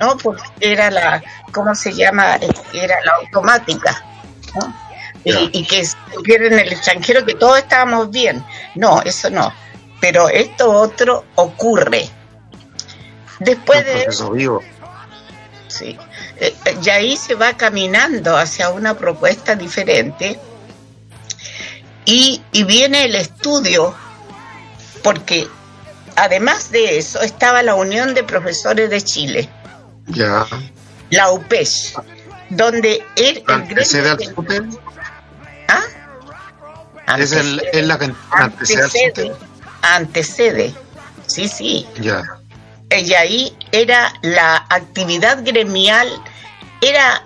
No, 0.00 0.16
porque 0.16 0.42
era 0.60 0.90
la, 0.90 1.22
¿cómo 1.52 1.74
se 1.74 1.92
llama? 1.92 2.38
Era 2.72 2.96
la 3.04 3.12
automática. 3.22 4.04
Y, 5.24 5.58
y 5.58 5.64
que 5.64 5.84
supiera 5.86 6.46
en 6.46 6.58
el 6.58 6.72
extranjero 6.72 7.24
que 7.24 7.34
todos 7.34 7.58
estábamos 7.58 8.10
bien. 8.10 8.44
No, 8.74 9.00
eso 9.02 9.30
no. 9.30 9.52
Pero 10.00 10.28
esto 10.28 10.70
otro 10.70 11.24
ocurre. 11.36 12.08
Después 13.40 13.84
de 13.84 14.04
eso, 14.04 14.30
vivo. 14.30 14.62
Sí. 15.68 15.98
Eh, 16.36 16.54
eh, 16.64 16.78
y 16.84 16.90
ahí 16.90 17.16
se 17.16 17.34
va 17.34 17.54
caminando 17.54 18.36
hacia 18.36 18.70
una 18.70 18.94
propuesta 18.96 19.54
diferente 19.54 20.38
y, 22.04 22.42
y 22.52 22.64
viene 22.64 23.04
el 23.04 23.14
estudio, 23.14 23.94
porque 25.02 25.48
además 26.16 26.70
de 26.70 26.98
eso 26.98 27.22
estaba 27.22 27.62
la 27.62 27.74
Unión 27.74 28.14
de 28.14 28.24
Profesores 28.24 28.90
de 28.90 29.02
Chile, 29.02 29.48
Ya. 30.06 30.46
la 31.10 31.30
UPES, 31.32 31.94
donde 32.50 33.02
el, 33.16 33.38
el 33.38 33.44
¿Antecede 33.46 34.10
al? 34.10 34.18
¿Ah? 35.68 37.18
¿Es, 37.18 37.32
el, 37.32 37.62
es 37.72 37.86
la 37.86 37.98
que 37.98 38.12
antecede 38.30 38.82
antecede, 38.82 39.32
antecede, 39.82 40.74
sí, 41.26 41.48
sí, 41.48 41.86
Ya. 42.00 42.22
y 42.90 43.12
ahí 43.14 43.56
era 43.72 44.12
la 44.22 44.64
actividad 44.70 45.44
gremial, 45.44 46.08
era, 46.80 47.22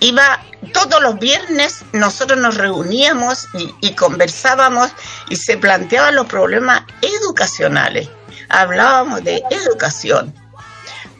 iba, 0.00 0.40
todos 0.72 1.00
los 1.00 1.18
viernes 1.18 1.84
nosotros 1.92 2.38
nos 2.40 2.56
reuníamos 2.56 3.46
y, 3.54 3.74
y 3.80 3.94
conversábamos 3.94 4.90
y 5.28 5.36
se 5.36 5.56
planteaban 5.56 6.14
los 6.16 6.26
problemas 6.26 6.82
educacionales, 7.02 8.08
hablábamos 8.48 9.22
de 9.24 9.42
educación, 9.50 10.34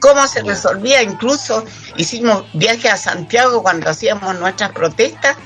cómo 0.01 0.27
se 0.27 0.43
resolvía, 0.43 1.03
incluso 1.03 1.65
hicimos 1.97 2.45
viaje 2.55 2.89
a 2.89 2.97
Santiago 2.97 3.63
cuando 3.63 3.91
hacíamos 3.91 4.39
nuestras 4.39 4.73
protestas, 4.73 5.37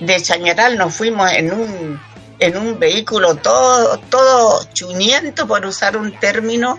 de 0.00 0.20
Chañaral 0.20 0.76
nos 0.76 0.94
fuimos 0.94 1.32
en 1.32 1.52
un 1.52 2.00
en 2.38 2.56
un 2.58 2.78
vehículo 2.78 3.36
todo 3.36 3.98
todo 4.10 4.62
chuñento 4.74 5.46
por 5.46 5.64
usar 5.64 5.96
un 5.96 6.12
término 6.20 6.78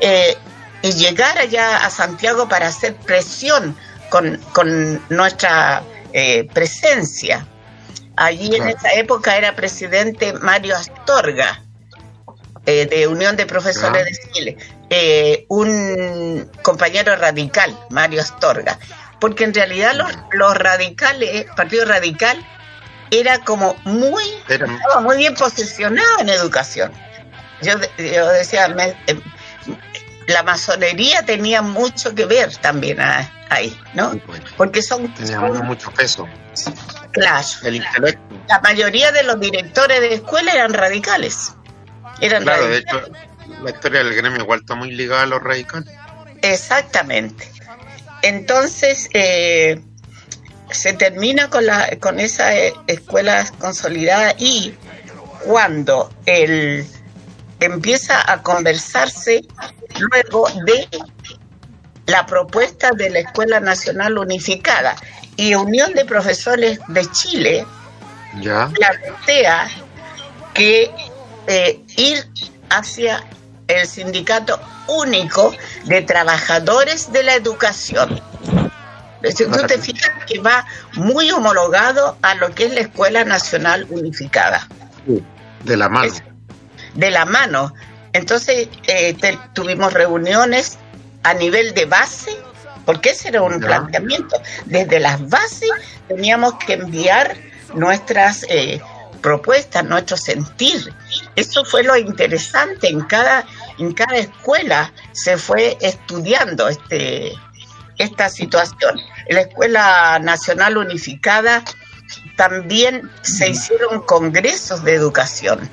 eh, 0.00 0.36
y 0.82 0.92
llegar 0.92 1.38
allá 1.38 1.84
a 1.86 1.90
Santiago 1.90 2.48
para 2.48 2.66
hacer 2.66 2.96
presión 2.96 3.76
con, 4.10 4.38
con 4.52 5.00
nuestra 5.08 5.82
eh, 6.12 6.44
presencia. 6.52 7.46
Allí 8.16 8.54
en 8.56 8.68
esa 8.68 8.94
época 8.94 9.36
era 9.36 9.54
presidente 9.54 10.32
Mario 10.32 10.76
Astorga, 10.76 11.62
eh, 12.64 12.86
de 12.86 13.06
Unión 13.06 13.36
de 13.36 13.46
Profesores 13.46 14.02
Ah. 14.02 14.26
de 14.26 14.32
Chile, 14.32 14.56
eh, 14.90 15.46
un 15.48 16.50
compañero 16.62 17.16
radical, 17.16 17.76
Mario 17.90 18.20
Astorga, 18.22 18.78
porque 19.20 19.44
en 19.44 19.54
realidad 19.54 19.94
los, 19.94 20.10
los 20.32 20.56
radicales, 20.56 21.46
Partido 21.56 21.84
Radical, 21.84 22.36
era 23.10 23.38
como 23.40 23.76
muy, 23.84 24.24
Era- 24.48 24.66
estaba 24.66 25.00
muy 25.00 25.16
bien 25.16 25.34
posicionado 25.34 26.18
en 26.20 26.28
educación. 26.28 26.92
Yo, 27.62 27.76
de- 27.78 27.90
yo 28.14 28.26
decía, 28.28 28.68
me- 28.68 28.96
eh, 29.06 29.20
la 30.26 30.42
masonería 30.42 31.24
tenía 31.24 31.62
mucho 31.62 32.14
que 32.14 32.24
ver 32.26 32.54
también 32.56 33.00
a- 33.00 33.32
ahí, 33.48 33.78
¿no? 33.94 34.12
Porque 34.56 34.82
son, 34.82 35.12
tenía 35.14 35.38
son- 35.40 35.66
mucho 35.66 35.90
peso. 35.92 36.28
claro, 37.12 37.46
El 37.62 37.76
intelecto. 37.76 38.20
la 38.48 38.60
mayoría 38.60 39.12
de 39.12 39.22
los 39.22 39.38
directores 39.40 40.00
de 40.00 40.14
escuela 40.14 40.52
eran 40.52 40.74
radicales. 40.74 41.54
Eran 42.20 42.42
Claro, 42.42 42.62
de 42.66 42.68
radicales. 42.80 43.04
hecho, 43.08 43.12
la 43.62 43.70
historia 43.70 44.02
del 44.04 44.14
gremio 44.14 44.42
igual 44.42 44.60
está 44.60 44.74
muy 44.74 44.90
ligada 44.90 45.22
a 45.22 45.26
los 45.26 45.42
radicales. 45.42 45.88
Exactamente. 46.42 47.50
Entonces, 48.22 49.08
eh, 49.14 49.80
se 50.70 50.92
termina 50.94 51.48
con, 51.50 51.66
la, 51.66 51.96
con 52.00 52.20
esa 52.20 52.56
eh, 52.56 52.72
escuela 52.86 53.46
consolidada 53.58 54.34
y 54.38 54.74
cuando 55.44 56.10
el, 56.26 56.86
empieza 57.60 58.30
a 58.30 58.42
conversarse 58.42 59.42
luego 59.98 60.48
de 60.64 60.88
la 62.06 62.26
propuesta 62.26 62.90
de 62.92 63.10
la 63.10 63.20
Escuela 63.20 63.60
Nacional 63.60 64.18
Unificada 64.18 64.96
y 65.36 65.54
Unión 65.54 65.92
de 65.94 66.04
Profesores 66.04 66.80
de 66.88 67.10
Chile 67.10 67.66
Ya. 68.40 68.68
plantea 68.68 69.68
que 70.54 70.90
eh, 71.46 71.80
ir 71.96 72.24
hacia 72.70 73.24
el 73.68 73.86
sindicato 73.86 74.60
único 74.86 75.52
de 75.84 76.02
trabajadores 76.02 77.12
de 77.12 77.22
la 77.22 77.34
educación. 77.34 78.20
Si 79.34 79.44
tú 79.46 79.58
te 79.66 79.78
fijas 79.78 80.10
que 80.26 80.38
va 80.38 80.64
muy 80.94 81.30
homologado 81.32 82.16
a 82.22 82.34
lo 82.36 82.54
que 82.54 82.66
es 82.66 82.74
la 82.74 82.80
Escuela 82.80 83.24
Nacional 83.24 83.86
Unificada, 83.90 84.68
De 85.64 85.76
la 85.76 85.88
mano. 85.88 86.06
Es- 86.06 86.22
de 86.94 87.10
la 87.10 87.24
mano. 87.24 87.74
Entonces 88.12 88.68
eh, 88.86 89.14
te- 89.14 89.38
tuvimos 89.52 89.92
reuniones 89.92 90.78
a 91.24 91.34
nivel 91.34 91.74
de 91.74 91.86
base, 91.86 92.30
porque 92.84 93.10
ese 93.10 93.28
era 93.28 93.42
un 93.42 93.60
Ya. 93.60 93.66
planteamiento. 93.66 94.40
Desde 94.64 95.00
las 95.00 95.28
bases 95.28 95.70
teníamos 96.08 96.54
que 96.54 96.74
enviar 96.74 97.36
nuestras 97.74 98.44
eh, 98.48 98.80
propuestas, 99.20 99.84
nuestro 99.84 100.16
sentir. 100.16 100.94
Eso 101.34 101.64
fue 101.64 101.82
lo 101.82 101.96
interesante. 101.96 102.88
En 102.88 103.00
cada, 103.02 103.44
en 103.78 103.92
cada 103.92 104.16
escuela 104.16 104.92
se 105.12 105.36
fue 105.36 105.76
estudiando 105.80 106.68
este, 106.68 107.32
esta 107.98 108.28
situación. 108.28 108.98
En 109.26 109.36
la 109.36 109.42
Escuela 109.42 110.18
Nacional 110.20 110.76
Unificada 110.76 111.64
también 112.36 113.10
se 113.22 113.50
hicieron 113.50 114.02
congresos 114.02 114.84
de 114.84 114.94
educación 114.94 115.68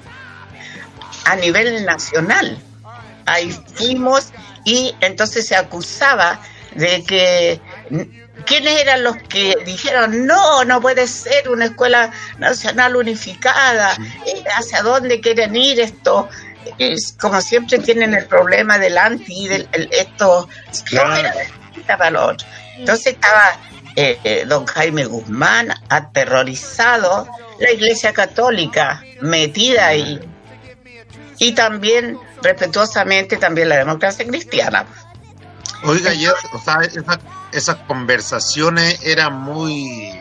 a 1.26 1.36
nivel 1.36 1.86
nacional. 1.86 2.58
Ahí 3.26 3.58
fuimos 3.76 4.32
y 4.66 4.96
entonces 5.02 5.48
se 5.48 5.56
acusaba 5.56 6.40
de 6.76 7.04
que 7.04 7.62
quiénes 8.46 8.82
eran 8.82 9.04
los 9.04 9.16
que 9.30 9.56
dijeron 9.66 10.26
no, 10.26 10.66
no 10.66 10.82
puede 10.82 11.08
ser 11.08 11.50
una 11.50 11.66
escuela 11.66 12.12
nacional 12.40 12.96
unificada, 12.96 13.96
Eh, 14.26 14.44
hacia 14.58 14.82
dónde 14.82 15.22
quieren 15.22 15.56
ir 15.56 15.80
esto. 15.80 16.30
Es, 16.78 17.16
como 17.20 17.42
siempre 17.42 17.80
tienen 17.80 18.14
el 18.14 18.26
problema 18.26 18.78
del 18.78 18.98
anti, 18.98 19.48
del 19.48 19.68
el- 19.72 19.90
esto, 19.92 20.48
Claro. 20.86 21.30
para 21.88 22.10
lo 22.10 22.26
otro. 22.28 22.48
Entonces 22.78 23.08
estaba 23.14 23.58
eh, 23.96 24.20
eh, 24.24 24.46
don 24.48 24.66
Jaime 24.66 25.06
Guzmán 25.06 25.70
aterrorizado, 25.90 27.28
la 27.60 27.72
Iglesia 27.72 28.12
Católica 28.14 29.04
metida 29.22 29.88
ahí 29.88 30.20
y 31.38 31.52
también 31.54 32.18
respetuosamente 32.42 33.38
también 33.38 33.70
la 33.70 33.78
democracia 33.78 34.26
cristiana. 34.26 34.86
Oiga, 35.84 36.14
y 36.14 36.26
es- 36.26 36.34
o 36.54 36.60
sea, 36.60 36.80
esa- 36.82 37.20
esas 37.52 37.76
conversaciones 37.88 39.00
eran 39.04 39.40
muy 39.42 40.12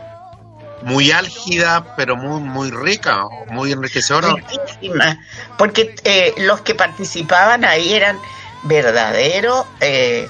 muy 0.84 1.10
álgidas, 1.12 1.82
pero 1.96 2.16
muy 2.16 2.40
muy 2.40 2.70
ricas, 2.70 3.24
muy 3.50 3.72
enriquecedoras. 3.72 4.34
Riquísima, 4.34 5.18
porque 5.58 5.94
eh, 6.04 6.34
los 6.38 6.60
que 6.62 6.74
participaban 6.74 7.64
ahí 7.64 7.92
eran 7.94 8.18
verdaderos 8.64 9.66
eh, 9.80 10.28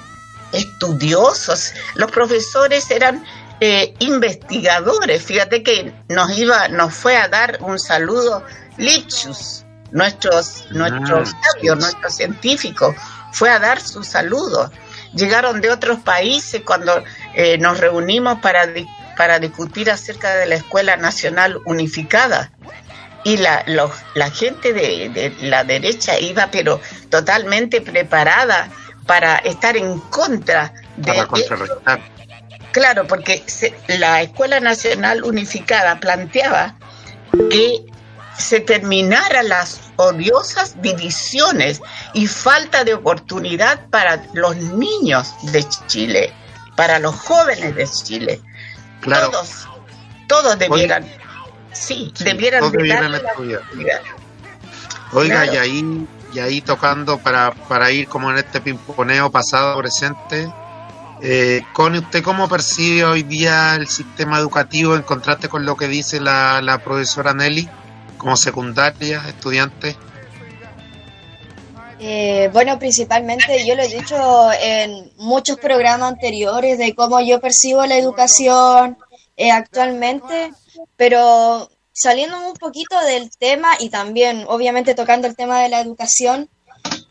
estudiosos. 0.53 1.73
Los 1.95 2.11
profesores 2.11 2.91
eran 2.91 3.25
eh, 3.61 3.95
investigadores. 4.01 5.23
Fíjate 5.23 5.63
que 5.63 5.93
nos 6.09 6.37
iba, 6.39 6.69
nos 6.69 6.95
fue 6.95 7.17
a 7.17 7.29
dar 7.29 7.59
un 7.61 7.79
saludo 7.79 8.45
Lipschutz, 8.77 9.65
nuestros, 9.91 10.67
nuestros 10.71 11.35
sabios, 11.55 11.79
nuestros 11.79 12.15
científicos, 12.17 12.97
fue 13.33 13.51
a 13.51 13.59
dar 13.59 13.81
su 13.81 14.03
saludo. 14.03 14.71
Llegaron 15.15 15.61
de 15.61 15.71
otros 15.71 15.99
países 16.01 16.63
cuando 16.65 17.03
eh, 17.35 17.59
nos 17.59 17.79
reunimos 17.79 18.39
para, 18.41 18.67
di- 18.67 18.89
para 19.17 19.39
discutir 19.39 19.91
acerca 19.91 20.35
de 20.35 20.47
la 20.47 20.55
Escuela 20.57 20.97
Nacional 20.97 21.59
Unificada 21.67 22.51
y 23.25 23.37
la, 23.37 23.63
los- 23.67 23.93
la 24.15 24.31
gente 24.31 24.73
de, 24.73 25.09
de 25.11 25.35
la 25.43 25.65
derecha 25.65 26.19
iba 26.19 26.49
pero 26.51 26.81
totalmente 27.11 27.81
preparada 27.81 28.69
para 29.07 29.37
estar 29.37 29.77
en 29.77 29.99
contra 29.99 30.73
de 30.97 31.13
para 31.13 31.27
contrarrestar. 31.27 32.01
claro 32.73 33.07
porque 33.07 33.43
se- 33.47 33.75
la 33.89 34.23
escuela 34.23 34.61
nacional 34.61 35.23
unificada 35.25 36.01
planteaba 36.01 36.77
que 37.51 37.85
se 38.39 38.61
terminaran 38.61 39.49
las 39.49 39.81
odiosas 39.97 40.81
divisiones 40.81 41.81
y 42.15 42.27
falta 42.27 42.83
de 42.83 42.95
oportunidad 42.95 43.87
para 43.91 44.25
los 44.33 44.57
niños 44.57 45.33
de 45.53 45.65
Chile, 45.87 46.33
para 46.77 46.99
los 46.99 47.15
jóvenes 47.15 47.75
de 47.77 47.87
Chile. 47.87 48.41
Claro. 49.03 49.31
Todos, 49.31 49.69
todos 50.27 50.59
debieran, 50.59 51.05
sí, 51.73 52.13
Sí, 52.17 52.25
debieran 52.25 52.61
todos 52.61 52.73
de 52.73 52.79
debieran 52.79 53.13
la 53.13 53.19
estudiar. 53.19 53.63
Oiga, 55.13 55.43
Claro. 55.43 55.55
y 55.55 55.57
ahí, 55.59 56.07
y 56.33 56.39
ahí 56.39 56.61
tocando 56.63 57.19
para, 57.19 57.51
para 57.53 57.91
ir 57.91 58.09
como 58.09 58.31
en 58.31 58.39
este 58.39 58.61
pimponeo 58.61 59.31
pasado, 59.31 59.77
presente, 59.79 60.51
eh, 61.21 61.63
Connie, 61.73 62.01
¿usted 62.01 62.23
cómo 62.23 62.49
percibe 62.49 63.05
hoy 63.05 63.23
día 63.23 63.75
el 63.77 63.89
sistema 63.89 64.39
educativo 64.39 64.97
en 64.97 65.03
contraste 65.03 65.49
con 65.49 65.67
lo 65.67 65.77
que 65.77 65.87
dice 65.89 66.21
la, 66.21 66.63
la 66.63 66.79
profesora 66.79 67.35
Nelly, 67.35 67.69
como 68.17 68.37
secundaria, 68.37 69.23
estudiante? 69.29 69.97
Eh, 72.05 72.51
bueno, 72.53 72.81
principalmente 72.81 73.65
yo 73.65 73.77
lo 73.77 73.83
he 73.85 73.87
dicho 73.87 74.51
en 74.61 75.13
muchos 75.19 75.57
programas 75.57 76.11
anteriores 76.11 76.77
de 76.77 76.97
cómo 76.97 77.21
yo 77.21 77.41
percibo 77.41 77.87
la 77.87 77.97
educación 77.97 78.99
eh, 79.37 79.53
actualmente, 79.53 80.53
pero 80.97 81.71
saliendo 81.93 82.41
un 82.45 82.55
poquito 82.55 82.99
del 83.03 83.31
tema 83.39 83.69
y 83.79 83.89
también 83.89 84.45
obviamente 84.49 84.97
tocando 84.97 85.29
el 85.29 85.37
tema 85.37 85.63
de 85.63 85.69
la 85.69 85.79
educación, 85.79 86.51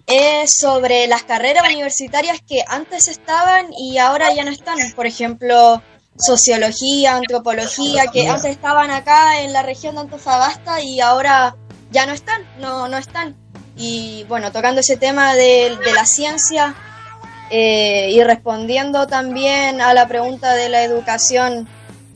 es 0.08 0.58
sobre 0.60 1.08
las 1.08 1.24
carreras 1.24 1.64
universitarias 1.74 2.40
que 2.46 2.62
antes 2.68 3.08
estaban 3.08 3.68
y 3.72 3.98
ahora 3.98 4.34
ya 4.34 4.44
no 4.44 4.52
están. 4.52 4.78
Por 4.94 5.08
ejemplo, 5.08 5.82
sociología, 6.18 7.16
antropología, 7.16 8.08
que 8.08 8.28
antes 8.28 8.52
estaban 8.52 8.92
acá 8.92 9.40
en 9.40 9.54
la 9.54 9.62
región 9.62 9.96
de 9.96 10.02
Antofagasta 10.02 10.82
y 10.82 11.00
ahora 11.00 11.56
ya 11.92 12.06
no 12.06 12.12
están, 12.12 12.46
no, 12.60 12.90
no 12.90 12.98
están. 12.98 13.41
Y 13.84 14.26
bueno, 14.30 14.52
tocando 14.52 14.82
ese 14.82 14.96
tema 14.96 15.34
de, 15.34 15.76
la 15.96 16.06
ciencia 16.06 16.76
eh, 17.50 18.12
y 18.12 18.24
respondiendo 18.24 19.08
también 19.08 19.82
a 19.82 19.96
la 19.96 20.08
pregunta 20.08 20.54
de 20.54 20.70
la 20.70 20.84
educación, 20.84 21.68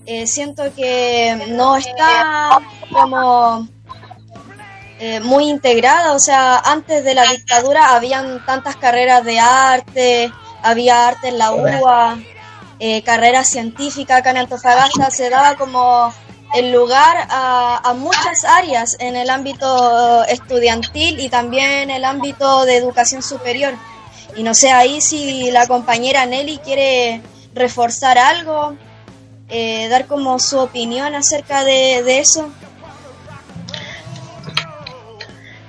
eh, 0.05 0.27
siento 0.27 0.63
que 0.75 1.47
no 1.49 1.75
está 1.75 2.61
como 2.91 3.67
eh, 4.99 5.19
muy 5.21 5.49
integrada, 5.49 6.13
o 6.13 6.19
sea, 6.19 6.59
antes 6.59 7.03
de 7.03 7.15
la 7.15 7.23
dictadura 7.31 7.95
habían 7.95 8.45
tantas 8.45 8.75
carreras 8.75 9.25
de 9.25 9.39
arte, 9.39 10.31
había 10.61 11.07
arte 11.07 11.29
en 11.29 11.39
la 11.39 11.51
UA, 11.51 12.19
eh, 12.77 13.01
carreras 13.01 13.49
científicas 13.49 14.19
acá 14.19 14.29
en 14.29 14.37
Antofagasta, 14.37 15.09
se 15.09 15.31
daba 15.31 15.55
como 15.55 16.13
el 16.55 16.71
lugar 16.71 17.27
a, 17.29 17.93
muchas 17.97 18.45
áreas 18.45 18.95
en 18.99 19.15
el 19.15 19.29
ámbito 19.29 20.23
estudiantil 20.25 21.19
y 21.19 21.29
también 21.29 21.71
en 21.71 21.89
el 21.91 22.05
ámbito 22.05 22.65
de 22.65 22.77
educación 22.77 23.21
superior. 23.21 23.73
Y 24.35 24.43
no 24.43 24.53
sé 24.53 24.71
ahí 24.71 25.01
si 25.01 25.51
la 25.51 25.67
compañera 25.67 26.25
Nelly 26.25 26.57
quiere 26.59 27.21
reforzar 27.53 28.17
algo, 28.17 28.75
eh, 29.49 29.87
dar 29.89 30.07
como 30.07 30.39
su 30.39 30.57
opinión 30.59 31.13
acerca 31.13 31.63
de, 31.63 32.03
de 32.03 32.19
eso. 32.19 32.49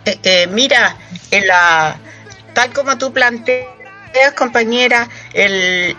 Eh, 0.04 0.18
eh, 0.22 0.46
mira, 0.48 0.96
en 1.30 1.46
la, 1.46 1.96
tal 2.54 2.72
como 2.72 2.96
tú 2.96 3.12
planteas, 3.12 3.66
compañera, 4.36 5.08
el, 5.32 5.96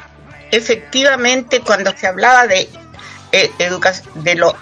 efectivamente 0.51 1.61
cuando 1.61 1.95
se 1.95 2.07
hablaba 2.07 2.47
de, 2.47 2.69
eh, 3.31 3.51
educa- 3.59 4.01
de 4.15 4.35
lo 4.35 4.55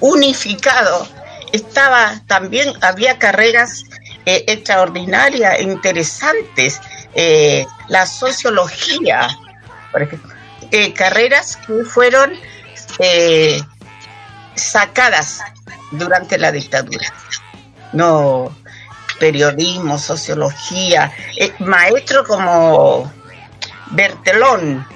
unificado, 0.00 1.06
estaba 1.52 2.20
también, 2.26 2.72
había 2.82 3.18
carreras 3.18 3.84
eh, 4.26 4.44
extraordinarias, 4.46 5.60
interesantes, 5.60 6.80
eh, 7.14 7.66
la 7.88 8.06
sociología, 8.06 9.28
por 9.90 10.02
ejemplo, 10.02 10.34
eh, 10.70 10.92
carreras 10.92 11.56
que 11.56 11.84
fueron 11.84 12.32
eh, 12.98 13.60
sacadas 14.54 15.40
durante 15.92 16.38
la 16.38 16.52
dictadura. 16.52 17.12
No, 17.92 18.54
periodismo, 19.18 19.98
sociología, 19.98 21.10
maestro 21.60 22.24
como 22.24 23.10
Bertelón, 23.92 24.86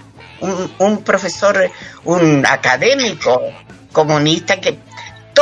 un, 0.41 0.75
un 0.79 1.03
profesor, 1.03 1.71
un 2.05 2.45
académico 2.47 3.41
comunista 3.93 4.61
que 4.61 4.79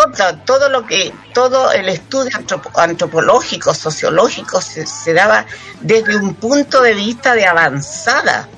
todo, 0.05 0.37
todo 0.45 0.69
lo 0.69 0.87
que, 0.87 1.13
todo 1.35 1.73
el 1.73 1.89
estudio 1.89 2.31
antropo- 2.39 2.73
antropológico, 2.77 3.75
sociológico 3.75 4.61
se, 4.61 4.87
se 4.87 5.13
daba 5.13 5.47
desde 5.81 6.17
un 6.17 6.35
punto 6.35 6.81
de 6.83 6.95
vista 6.95 7.35
de 7.35 7.47
avanzada, 7.47 8.49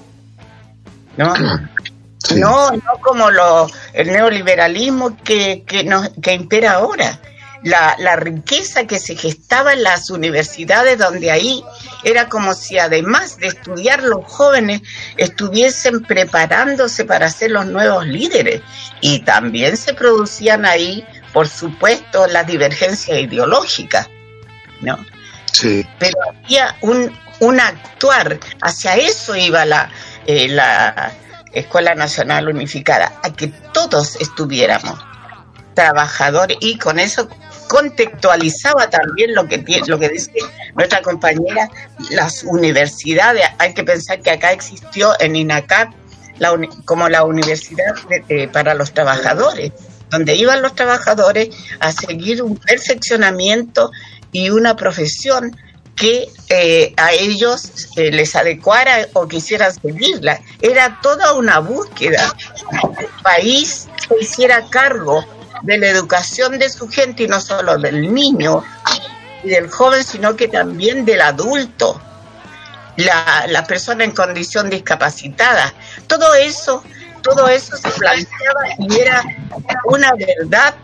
¿no? 1.16 1.35
Sí. 2.24 2.37
No, 2.37 2.70
no 2.70 3.00
como 3.00 3.33
lo, 3.33 3.68
el 3.94 4.07
neoliberalismo 4.07 5.16
que, 5.24 5.64
que, 5.66 5.83
nos, 5.83 6.09
que 6.22 6.33
impera 6.35 6.74
ahora. 6.74 7.18
La, 7.64 7.96
la 7.98 8.14
riqueza 8.14 8.87
que 8.87 9.00
se 9.00 9.16
gestaba 9.16 9.72
en 9.72 9.83
las 9.83 10.09
universidades, 10.09 10.98
donde 10.98 11.33
ahí 11.33 11.64
era 12.05 12.28
como 12.28 12.55
si 12.55 12.78
además 12.78 13.38
de 13.38 13.48
estudiar 13.48 14.05
los 14.05 14.24
jóvenes 14.24 14.83
estuviesen 15.16 16.02
preparándose 16.05 17.05
para 17.05 17.28
ser 17.28 17.50
los 17.50 17.66
nuevos 17.66 18.07
líderes. 18.07 18.62
Y 19.00 19.24
también 19.24 19.76
se 19.76 19.92
producían 19.92 20.64
ahí, 20.64 21.05
por 21.32 21.48
supuesto, 21.48 22.26
las 22.26 22.46
divergencias 22.46 23.18
ideológicas, 23.18 24.08
¿no? 24.80 24.98
Sí. 25.52 25.86
pero 25.98 26.16
había 26.28 26.76
un, 26.80 27.14
un 27.40 27.60
actuar, 27.60 28.38
hacia 28.62 28.94
eso 28.96 29.36
iba 29.36 29.64
la, 29.66 29.90
eh, 30.26 30.48
la 30.48 31.12
Escuela 31.52 31.94
Nacional 31.94 32.48
Unificada, 32.48 33.12
a 33.22 33.30
que 33.32 33.48
todos 33.74 34.16
estuviéramos 34.16 34.98
trabajadores 35.74 36.56
y 36.60 36.78
con 36.78 36.98
eso 36.98 37.28
contextualizaba 37.68 38.88
también 38.90 39.34
lo 39.34 39.46
que 39.46 39.58
tiene, 39.58 39.86
lo 39.88 39.98
que 39.98 40.08
dice 40.08 40.32
nuestra 40.74 41.02
compañera, 41.02 41.68
las 42.10 42.42
universidades. 42.44 43.44
Hay 43.58 43.74
que 43.74 43.84
pensar 43.84 44.20
que 44.20 44.30
acá 44.30 44.52
existió 44.52 45.12
en 45.20 45.36
INACAP 45.36 45.90
la 46.38 46.58
como 46.86 47.08
la 47.08 47.24
universidad 47.24 47.94
de- 48.08 48.20
de- 48.20 48.48
para 48.48 48.74
los 48.74 48.92
trabajadores, 48.92 49.72
donde 50.12 50.37
iban 50.37 50.62
los 50.62 50.75
trabajadores 50.75 51.48
a 51.81 51.90
seguir 51.90 52.42
un 52.42 52.57
perfeccionamiento 52.57 53.90
y 54.31 54.51
una 54.51 54.77
profesión 54.77 55.57
que 55.96 56.29
eh, 56.48 56.94
a 56.96 57.12
ellos 57.12 57.90
eh, 57.96 58.11
les 58.11 58.37
adecuara 58.37 59.09
o 59.14 59.27
quisieran 59.27 59.72
seguirla. 59.72 60.40
Era 60.61 61.01
toda 61.03 61.33
una 61.33 61.59
búsqueda. 61.59 62.35
El 62.98 63.09
país 63.22 63.88
se 64.09 64.18
hiciera 64.20 64.66
cargo 64.68 65.25
de 65.62 65.79
la 65.79 65.88
educación 65.88 66.59
de 66.59 66.68
su 66.68 66.88
gente 66.88 67.25
y 67.25 67.29
no 67.29 67.40
solo 67.40 67.79
del 67.79 68.12
niño 68.12 68.64
y 69.44 69.48
del 69.48 69.70
joven, 69.70 70.05
sino 70.05 70.37
que 70.37 70.48
también 70.48 71.05
del 71.05 71.20
adulto, 71.20 72.01
la, 72.96 73.46
la 73.48 73.64
persona 73.64 74.05
en 74.05 74.12
condición 74.12 74.70
discapacitada. 74.70 75.72
Todo 76.07 76.35
eso, 76.35 76.83
todo 77.22 77.48
eso 77.48 77.76
se 77.76 77.90
planteaba 77.90 78.61
y 78.78 78.98
era 78.98 79.22
una 79.87 80.12
verdad 80.14 80.74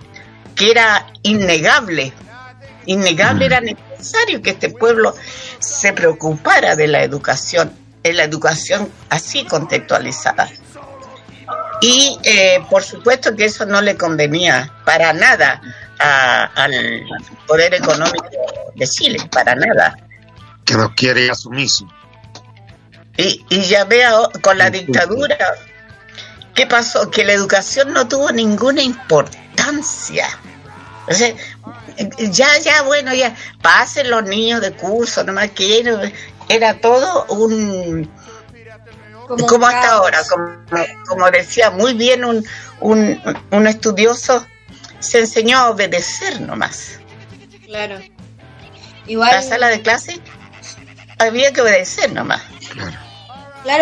que 0.54 0.70
era 0.70 1.06
innegable. 1.22 2.12
Innegable 2.86 3.46
era 3.46 3.60
necesario 3.60 4.40
que 4.42 4.50
este 4.50 4.70
pueblo 4.70 5.14
se 5.58 5.92
preocupara 5.92 6.74
de 6.76 6.88
la 6.88 7.02
educación, 7.02 7.72
en 8.02 8.16
la 8.16 8.24
educación 8.24 8.90
así 9.10 9.44
contextualizada. 9.44 10.48
Y 11.80 12.18
eh, 12.24 12.58
por 12.70 12.82
supuesto 12.82 13.36
que 13.36 13.44
eso 13.44 13.64
no 13.66 13.80
le 13.80 13.96
convenía 13.96 14.72
para 14.84 15.12
nada 15.12 15.60
a- 15.98 16.44
al 16.56 16.72
poder 17.46 17.74
económico 17.74 18.26
de 18.74 18.86
Chile, 18.86 19.18
para 19.30 19.54
nada. 19.54 19.96
Que 20.64 20.74
nos 20.74 20.90
quiere 20.94 21.30
a 21.30 21.34
sumiso. 21.34 21.86
Y, 23.16 23.44
y 23.48 23.62
ya 23.62 23.84
veo 23.84 24.30
con 24.42 24.58
la 24.58 24.70
dictadura, 24.70 25.36
¿qué 26.58 26.66
pasó? 26.66 27.08
Que 27.08 27.24
la 27.24 27.34
educación 27.34 27.92
no 27.92 28.08
tuvo 28.08 28.32
ninguna 28.32 28.82
importancia. 28.82 30.26
O 31.06 31.14
sea, 31.14 31.32
ya, 32.18 32.58
ya, 32.58 32.82
bueno, 32.82 33.14
ya, 33.14 33.36
pasen 33.62 34.10
los 34.10 34.24
niños 34.24 34.60
de 34.60 34.72
curso, 34.72 35.22
nomás 35.22 35.52
que 35.52 35.78
era, 35.78 36.10
era 36.48 36.80
todo 36.80 37.26
un... 37.26 38.10
Como, 39.28 39.46
Como 39.46 39.66
un 39.66 39.72
hasta 39.72 39.80
caos. 39.82 40.00
ahora, 40.00 40.18
como, 40.28 40.84
como 41.06 41.30
decía 41.30 41.70
muy 41.70 41.94
bien 41.94 42.24
un, 42.24 42.44
un, 42.80 43.22
un 43.52 43.66
estudioso, 43.68 44.44
se 44.98 45.20
enseñó 45.20 45.58
a 45.58 45.70
obedecer 45.70 46.40
nomás. 46.40 46.98
Claro. 47.66 47.98
La 48.00 48.08
Igual, 49.06 49.42
sala 49.44 49.68
de 49.68 49.80
clase 49.80 50.20
había 51.18 51.52
que 51.52 51.60
obedecer 51.60 52.12
nomás. 52.12 52.42
claro, 52.72 52.98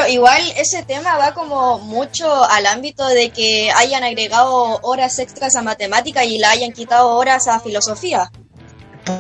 igual 0.09 0.43
ese 0.57 0.83
tema 0.83 1.17
va 1.17 1.35
como 1.35 1.79
mucho 1.79 2.45
al 2.45 2.67
ámbito 2.67 3.07
de 3.07 3.31
que 3.31 3.71
hayan 3.71 4.03
agregado 4.05 4.81
horas 4.83 5.19
extras 5.19 5.57
a 5.57 5.63
matemática 5.63 6.25
y 6.25 6.39
le 6.39 6.47
hayan 6.47 6.73
quitado 6.73 7.11
horas 7.11 7.47
a 7.49 7.61
filosofía. 7.61 8.31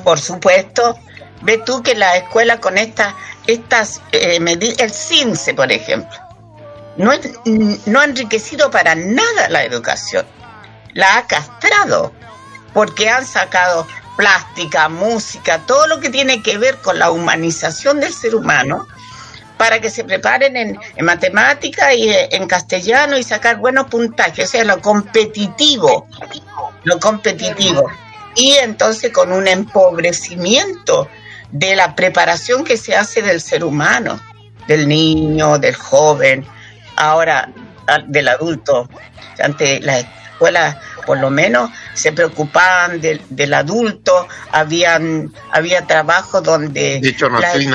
Por 0.02 0.18
supuesto, 0.18 0.98
ve 1.42 1.58
tú 1.58 1.82
que 1.82 1.94
la 1.94 2.16
escuela 2.16 2.60
con 2.60 2.78
esta, 2.78 3.14
estas 3.46 4.00
eh, 4.12 4.40
medidas, 4.40 4.78
el 4.80 4.90
CINCE, 4.90 5.54
por 5.54 5.70
ejemplo, 5.70 6.16
no, 6.96 7.12
no 7.86 8.00
ha 8.00 8.04
enriquecido 8.04 8.70
para 8.70 8.94
nada 8.94 9.48
la 9.48 9.62
educación, 9.62 10.26
la 10.94 11.18
ha 11.18 11.26
castrado, 11.26 12.12
porque 12.72 13.08
han 13.08 13.24
sacado 13.24 13.86
plástica, 14.16 14.88
música, 14.88 15.60
todo 15.66 15.86
lo 15.86 16.00
que 16.00 16.10
tiene 16.10 16.42
que 16.42 16.58
ver 16.58 16.78
con 16.78 16.98
la 16.98 17.10
humanización 17.10 18.00
del 18.00 18.12
ser 18.12 18.34
humano, 18.34 18.88
para 19.56 19.80
que 19.80 19.90
se 19.90 20.04
preparen 20.04 20.56
en, 20.56 20.78
en 20.96 21.04
matemática 21.04 21.94
y 21.94 22.08
eh, 22.10 22.28
en 22.32 22.46
castellano 22.46 23.16
y 23.16 23.22
sacar 23.22 23.56
buenos 23.56 23.86
puntajes, 23.86 24.44
o 24.44 24.48
sea, 24.48 24.64
lo 24.64 24.80
competitivo, 24.80 26.06
lo 26.84 26.98
competitivo. 27.00 27.90
Y 28.34 28.52
entonces 28.52 29.12
con 29.12 29.32
un 29.32 29.48
empobrecimiento 29.48 31.08
de 31.50 31.76
la 31.76 31.94
preparación 31.94 32.64
que 32.64 32.76
se 32.76 32.94
hace 32.94 33.22
del 33.22 33.40
ser 33.40 33.64
humano, 33.64 34.20
del 34.66 34.86
niño, 34.88 35.58
del 35.58 35.74
joven, 35.74 36.46
ahora 36.96 37.48
ah, 37.86 37.98
del 38.06 38.28
adulto. 38.28 38.88
Ante 39.42 39.80
la 39.80 40.00
escuela, 40.00 40.80
por 41.06 41.18
lo 41.18 41.30
menos, 41.30 41.70
se 41.94 42.12
preocupaban 42.12 43.00
del, 43.00 43.20
del 43.30 43.54
adulto, 43.54 44.28
habían, 44.52 45.32
había 45.52 45.86
trabajos 45.86 46.42
donde... 46.42 47.00
De 47.00 47.08
hecho, 47.08 47.28
no 47.28 47.38
la- 47.38 47.52
soy 47.52 47.66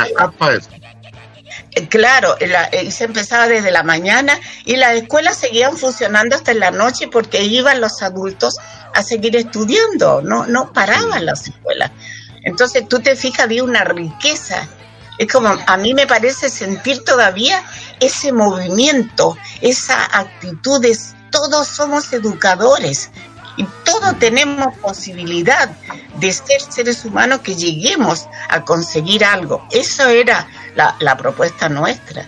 Claro, 1.90 2.36
la- 2.42 2.66
eh, 2.66 2.92
se 2.92 3.06
empezaba 3.06 3.48
desde 3.48 3.72
la 3.72 3.84
mañana 3.84 4.38
y 4.66 4.76
las 4.76 4.94
escuelas 4.96 5.38
seguían 5.38 5.78
funcionando 5.78 6.36
hasta 6.36 6.54
la 6.54 6.70
noche 6.72 7.08
porque 7.08 7.44
iban 7.44 7.80
los 7.80 8.02
adultos 8.02 8.56
a 8.94 9.02
seguir 9.04 9.38
estudiando, 9.38 10.22
no, 10.22 10.46
no 10.48 10.74
paraban 10.74 11.26
las 11.26 11.48
escuelas. 11.48 11.92
Entonces 12.44 12.90
tú 12.90 13.00
te 13.00 13.16
fijas, 13.16 13.46
había 13.46 13.64
una 13.64 13.86
riqueza. 13.86 14.68
Es 15.18 15.32
como, 15.32 15.50
a 15.66 15.78
mí 15.78 15.94
me 15.94 16.08
parece 16.08 16.50
sentir 16.50 17.06
todavía 17.06 17.64
ese 18.00 18.34
movimiento, 18.34 19.38
esa 19.62 20.04
actitud 20.18 20.82
de 20.82 20.98
todos 21.30 21.68
somos 21.68 22.12
educadores 22.12 23.12
y 23.56 23.66
todos 23.86 24.18
tenemos 24.20 24.76
posibilidad 24.80 25.70
de 26.16 26.34
ser 26.34 26.60
seres 26.70 27.06
humanos 27.06 27.42
que 27.42 27.56
lleguemos 27.56 28.28
a 28.50 28.66
conseguir 28.66 29.24
algo. 29.24 29.66
Eso 29.72 30.08
era 30.08 30.48
la, 30.76 30.96
la 31.00 31.18
propuesta 31.18 31.70
nuestra. 31.70 32.24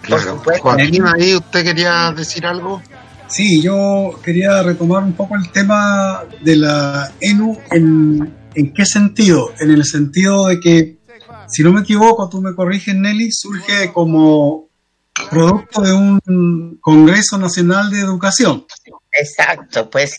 Por 0.00 0.06
Claro. 0.06 0.36
supuesto. 0.38 0.62
Joaquín, 0.62 1.04
ahí 1.06 1.36
usted 1.36 1.62
quería 1.64 2.10
decir 2.12 2.46
algo. 2.46 2.82
Sí, 3.28 3.62
yo 3.62 4.18
quería 4.24 4.62
retomar 4.62 5.02
un 5.04 5.12
poco 5.12 5.36
el 5.36 5.50
tema 5.52 6.22
de 6.42 6.56
la 6.56 7.12
ENU 7.20 7.56
en, 7.70 8.34
en 8.54 8.72
qué 8.72 8.84
sentido. 8.84 9.52
En 9.60 9.70
el 9.70 9.84
sentido 9.84 10.46
de 10.46 10.58
que 10.58 10.98
si 11.46 11.62
no 11.62 11.72
me 11.72 11.82
equivoco, 11.82 12.28
tú 12.28 12.40
me 12.40 12.54
corriges, 12.54 12.94
Nelly, 12.94 13.30
surge 13.30 13.92
como 13.92 14.68
producto 15.30 15.82
de 15.82 15.92
un 15.92 16.78
Congreso 16.80 17.36
Nacional 17.38 17.90
de 17.90 18.00
Educación. 18.00 18.64
Exacto, 19.12 19.90
pues. 19.90 20.16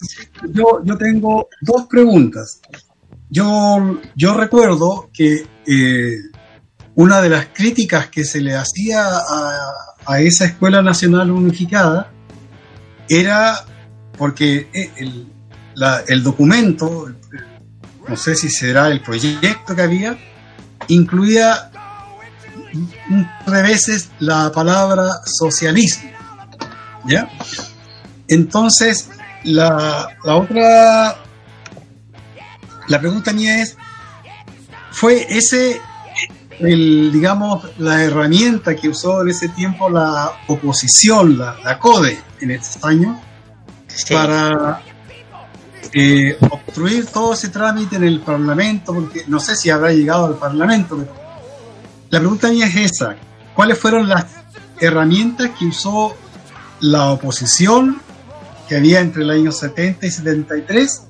Yo, 0.54 0.82
yo 0.84 0.98
tengo 0.98 1.48
dos 1.62 1.88
preguntas. 1.90 2.62
Yo, 3.30 3.98
yo 4.16 4.34
recuerdo 4.36 5.10
que 5.14 5.46
eh, 5.66 6.16
una 6.96 7.22
de 7.22 7.30
las 7.30 7.48
críticas 7.48 8.08
que 8.10 8.24
se 8.24 8.42
le 8.42 8.56
hacía 8.56 9.08
a, 10.06 10.20
esa 10.20 10.46
Escuela 10.46 10.82
Nacional 10.82 11.32
Unificada 11.32 12.12
era 13.08 13.64
porque 14.18 14.70
eh, 14.74 14.92
el, 14.98 15.28
el 16.08 16.24
documento, 16.24 17.10
no 18.08 18.18
sé 18.18 18.36
si 18.36 18.50
será 18.50 18.88
el 18.88 19.02
proyecto 19.02 19.76
que 19.76 19.82
había, 19.82 20.18
incluía 20.88 21.72
un 23.10 23.28
par 23.46 23.56
de 23.56 23.62
veces 23.64 24.10
la 24.20 24.52
palabra 24.52 25.22
socialismo. 25.26 26.10
¿Ya? 27.06 27.30
Entonces, 28.28 29.10
la, 29.44 30.16
la 30.24 30.36
otra, 30.36 31.18
la 32.88 33.00
pregunta 33.00 33.34
mía 33.34 33.62
es, 33.62 33.76
¿fue 34.92 35.26
ese, 35.30 35.82
el, 36.62 37.12
digamos, 37.12 37.66
la 37.80 38.04
herramienta 38.04 38.76
que 38.76 38.90
usó 38.90 39.22
en 39.22 39.30
ese 39.30 39.50
tiempo 39.50 39.90
la 39.90 40.32
oposición, 40.48 41.38
la, 41.38 41.56
la 41.64 41.78
CODE 41.80 42.20
en 42.40 42.52
estos 42.52 42.84
años, 42.84 43.18
Sí. 43.88 44.14
para 44.14 44.82
eh, 45.94 46.38
obstruir 46.50 47.08
todo 47.08 47.34
ese 47.34 47.50
trámite 47.50 47.98
en 47.98 48.06
el 48.06 48.22
Parlamento, 48.22 48.94
porque 48.94 49.26
no 49.28 49.38
sé 49.40 49.56
si 49.58 49.70
habrá 49.70 49.92
llegado 49.92 50.28
al 50.28 50.36
Parlamento, 50.36 50.96
pero 50.98 51.14
la 52.10 52.20
pregunta 52.20 52.50
mía 52.50 52.68
es 52.68 52.92
esa, 52.92 53.16
¿cuáles 53.54 53.78
fueron 53.78 54.08
las 54.08 54.26
herramientas 54.80 55.52
que 55.60 55.66
usó 55.66 56.16
la 56.80 57.12
oposición 57.12 58.02
que 58.70 58.78
había 58.78 59.02
entre 59.02 59.24
el 59.24 59.32
año 59.32 59.52
70 59.52 60.06
y 60.06 60.12
73? 60.12 61.04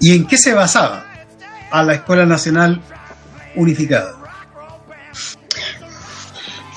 ¿Y 0.00 0.14
en 0.14 0.26
qué 0.26 0.38
se 0.38 0.54
basaba 0.54 1.04
a 1.70 1.82
la 1.82 1.94
Escuela 1.94 2.24
Nacional 2.26 2.80
Unificada? 3.54 4.16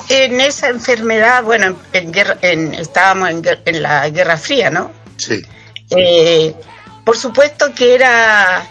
En 0.09 0.41
esa 0.41 0.67
enfermedad, 0.67 1.43
bueno, 1.43 1.77
en 1.93 2.11
guerra- 2.11 2.37
en- 2.41 2.73
estábamos 2.73 3.29
en, 3.29 3.41
en 3.65 3.81
la 3.81 4.09
Guerra 4.09 4.37
Fría, 4.37 4.69
¿no? 4.69 4.91
Sí. 5.17 5.41
Eh, 5.91 6.53
por 7.05 7.17
supuesto 7.17 7.73
que 7.73 7.95
era, 7.95 8.67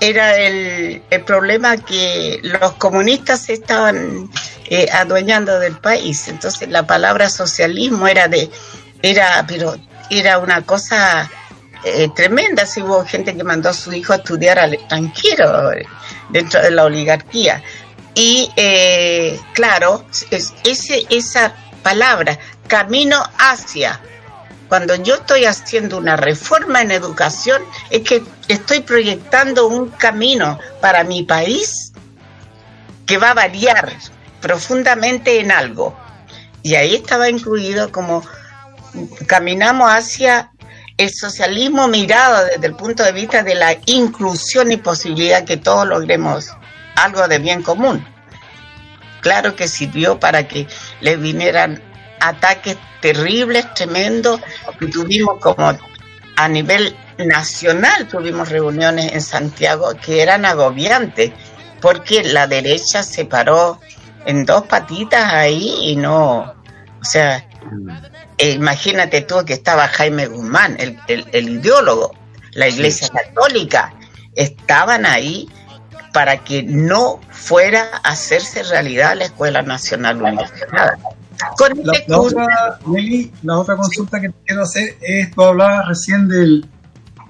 era 0.00 0.36
el, 0.36 1.02
el 1.10 1.24
problema 1.24 1.76
que 1.78 2.40
los 2.42 2.72
comunistas 2.74 3.42
se 3.42 3.54
estaban 3.54 4.30
eh, 4.66 4.86
adueñando 4.92 5.58
del 5.58 5.76
país. 5.78 6.28
Entonces 6.28 6.68
la 6.68 6.86
palabra 6.86 7.28
socialismo 7.28 8.06
era 8.06 8.28
de, 8.28 8.48
era, 9.02 9.44
pero 9.48 9.76
era 10.10 10.38
una 10.38 10.62
cosa 10.64 11.30
eh, 11.84 12.08
tremenda. 12.14 12.66
Si 12.66 12.82
hubo 12.82 13.04
gente 13.04 13.36
que 13.36 13.44
mandó 13.44 13.68
a 13.70 13.72
su 13.74 13.92
hijo 13.92 14.12
a 14.12 14.16
estudiar 14.16 14.58
al 14.58 14.74
extranjero 14.74 15.72
eh, 15.72 15.86
dentro 16.30 16.60
de 16.62 16.70
la 16.70 16.84
oligarquía. 16.84 17.62
Y 18.14 18.50
eh, 18.56 19.38
claro, 19.52 20.04
es- 20.30 20.54
ese, 20.64 21.06
esa 21.10 21.52
palabra, 21.82 22.38
camino 22.66 23.22
hacia, 23.38 24.00
cuando 24.68 24.94
yo 24.96 25.14
estoy 25.16 25.44
haciendo 25.44 25.96
una 25.96 26.16
reforma 26.16 26.82
en 26.82 26.90
educación, 26.90 27.62
es 27.90 28.02
que 28.02 28.22
estoy 28.48 28.80
proyectando 28.80 29.66
un 29.68 29.88
camino 29.90 30.58
para 30.80 31.04
mi 31.04 31.22
país 31.22 31.92
que 33.06 33.16
va 33.18 33.30
a 33.30 33.34
variar 33.34 33.92
profundamente 34.40 35.40
en 35.40 35.50
algo. 35.52 35.96
Y 36.62 36.74
ahí 36.74 36.96
estaba 36.96 37.30
incluido 37.30 37.90
como 37.92 38.22
caminamos 39.26 39.90
hacia 39.90 40.50
el 40.98 41.10
socialismo 41.14 41.86
mirado 41.86 42.44
desde 42.44 42.66
el 42.66 42.74
punto 42.74 43.04
de 43.04 43.12
vista 43.12 43.42
de 43.44 43.54
la 43.54 43.76
inclusión 43.86 44.72
y 44.72 44.76
posibilidad 44.76 45.44
que 45.44 45.56
todos 45.56 45.86
logremos 45.86 46.50
algo 46.96 47.26
de 47.28 47.38
bien 47.38 47.62
común. 47.62 48.04
Claro 49.20 49.54
que 49.54 49.68
sirvió 49.68 50.18
para 50.18 50.46
que 50.48 50.66
le 51.00 51.16
vinieran 51.16 51.80
ataques 52.20 52.76
terribles, 53.00 53.72
tremendos, 53.74 54.40
que 54.78 54.86
tuvimos 54.88 55.38
como 55.40 55.72
a 56.36 56.48
nivel 56.48 56.96
nacional, 57.18 58.08
tuvimos 58.08 58.48
reuniones 58.48 59.12
en 59.12 59.22
Santiago 59.22 59.92
que 60.04 60.20
eran 60.20 60.44
agobiantes, 60.44 61.32
porque 61.80 62.24
la 62.24 62.48
derecha 62.48 63.04
se 63.04 63.24
paró 63.24 63.80
en 64.26 64.44
dos 64.44 64.64
patitas 64.66 65.32
ahí 65.32 65.76
y 65.82 65.96
no, 65.96 66.54
o 67.00 67.04
sea, 67.04 67.47
eh, 68.38 68.52
imagínate 68.52 69.22
tú 69.22 69.44
que 69.44 69.52
estaba 69.54 69.88
Jaime 69.88 70.26
Guzmán, 70.26 70.76
el, 70.78 70.98
el- 71.08 71.26
el 71.32 71.48
ideólogo, 71.48 72.14
la 72.52 72.68
Iglesia 72.68 73.08
Católica, 73.08 73.92
estaban 74.34 75.06
ahí 75.06 75.48
para 76.12 76.42
que 76.44 76.62
no 76.62 77.20
fuera 77.30 78.00
a 78.02 78.10
hacerse 78.10 78.62
realidad 78.62 79.16
la 79.16 79.24
Escuela 79.26 79.62
Nacional 79.62 80.22
Unificada. 80.22 80.98
Con 81.56 81.80
La, 81.84 81.92
este 81.92 82.10
la 82.10 82.18
otra, 82.20 82.78
Nelly, 82.86 83.32
la 83.42 83.58
otra 83.58 83.76
consulta 83.76 84.20
que 84.20 84.28
te 84.30 84.34
quiero 84.46 84.62
hacer 84.62 84.96
es, 85.00 85.30
tú 85.30 85.42
hablabas 85.44 85.86
recién 85.86 86.26
del, 86.28 86.66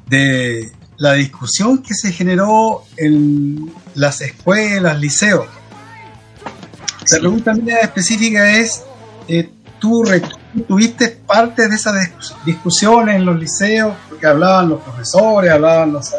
de 0.07 0.71
la 0.97 1.13
discusión 1.15 1.83
que 1.83 1.93
se 1.95 2.13
generó 2.13 2.85
en 2.97 3.71
las 3.95 4.21
escuelas, 4.23 4.99
liceos. 4.99 5.47
La 7.11 7.19
pregunta 7.21 7.53
mía 7.55 7.79
específica 7.81 8.51
es, 8.59 8.83
eh, 9.29 9.51
¿tú 9.79 10.05
tuviste 10.67 11.09
parte 11.27 11.69
de 11.69 11.75
esas 11.75 11.95
dis- 11.95 12.35
discusiones 12.45 13.17
en 13.17 13.25
los 13.25 13.39
liceos? 13.39 13.95
Porque 14.09 14.27
hablaban 14.27 14.69
los 14.69 14.83
profesores, 14.83 15.51
hablaban 15.51 15.93
los, 15.93 16.13
eh, 16.13 16.17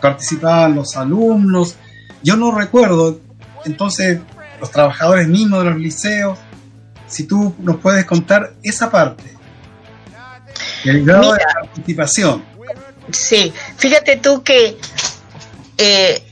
participaban 0.00 0.74
los 0.74 0.96
alumnos. 0.96 1.76
Yo 2.22 2.36
no 2.36 2.52
recuerdo, 2.52 3.20
entonces, 3.64 4.20
los 4.60 4.70
trabajadores 4.70 5.26
mismos 5.28 5.64
de 5.64 5.70
los 5.70 5.78
liceos 5.78 6.38
si 7.10 7.24
tú 7.24 7.54
nos 7.58 7.78
puedes 7.78 8.04
contar 8.06 8.54
esa 8.62 8.90
parte, 8.90 9.36
el 10.84 11.04
grado 11.04 11.32
de 11.32 11.40
participación. 11.60 12.44
Sí, 13.10 13.52
fíjate 13.76 14.16
tú 14.16 14.44
que 14.44 14.78
eh, 15.76 16.22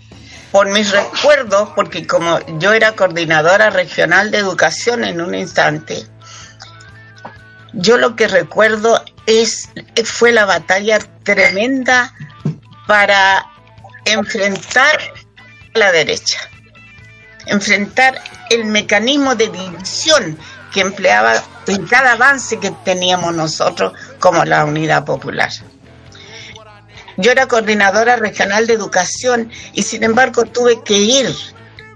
por 0.52 0.70
mis 0.70 0.92
recuerdos, 0.92 1.70
porque 1.74 2.06
como 2.06 2.38
yo 2.58 2.72
era 2.72 2.92
coordinadora 2.92 3.70
regional 3.70 4.30
de 4.30 4.38
educación 4.38 5.04
en 5.04 5.20
un 5.20 5.34
instante, 5.34 6.06
yo 7.72 7.98
lo 7.98 8.16
que 8.16 8.28
recuerdo 8.28 9.02
es 9.26 9.68
fue 10.04 10.32
la 10.32 10.44
batalla 10.44 10.98
tremenda 11.22 12.14
para 12.86 13.46
enfrentar 14.04 14.98
a 15.74 15.78
la 15.78 15.92
derecha, 15.92 16.38
enfrentar 17.46 18.20
el 18.50 18.64
mecanismo 18.64 19.34
de 19.34 19.48
división 19.48 20.38
que 20.72 20.80
empleaba 20.80 21.34
en 21.66 21.86
cada 21.86 22.12
avance 22.12 22.58
que 22.58 22.70
teníamos 22.84 23.34
nosotros 23.34 23.92
como 24.18 24.44
la 24.44 24.64
unidad 24.64 25.04
popular. 25.04 25.50
Yo 27.16 27.32
era 27.32 27.48
coordinadora 27.48 28.16
regional 28.16 28.66
de 28.66 28.74
educación 28.74 29.50
y 29.72 29.82
sin 29.82 30.04
embargo 30.04 30.44
tuve 30.44 30.82
que 30.82 30.94
ir 30.94 31.34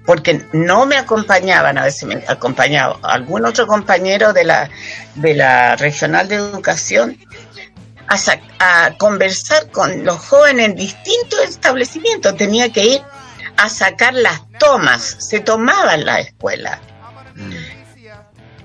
porque 0.05 0.47
no 0.53 0.87
me 0.87 0.97
acompañaban, 0.97 1.79
a 1.79 1.85
veces 1.85 2.05
me 2.05 2.25
acompañaba 2.27 2.99
algún 3.03 3.45
otro 3.45 3.67
compañero 3.67 4.33
de 4.33 4.45
la, 4.45 4.71
de 5.15 5.35
la 5.35 5.77
regional 5.77 6.29
de 6.29 6.37
educación 6.37 7.19
a, 8.09 8.17
a 8.59 8.97
conversar 8.99 9.71
con 9.71 10.05
los 10.05 10.19
jóvenes 10.19 10.67
en 10.67 10.75
distintos 10.75 11.41
establecimientos. 11.49 12.37
Tenía 12.37 12.73
que 12.73 12.85
ir 12.85 13.03
a 13.57 13.69
sacar 13.69 14.15
las 14.15 14.41
tomas, 14.59 15.17
se 15.19 15.41
tomaban 15.41 16.05
la 16.05 16.21
escuela. 16.21 16.81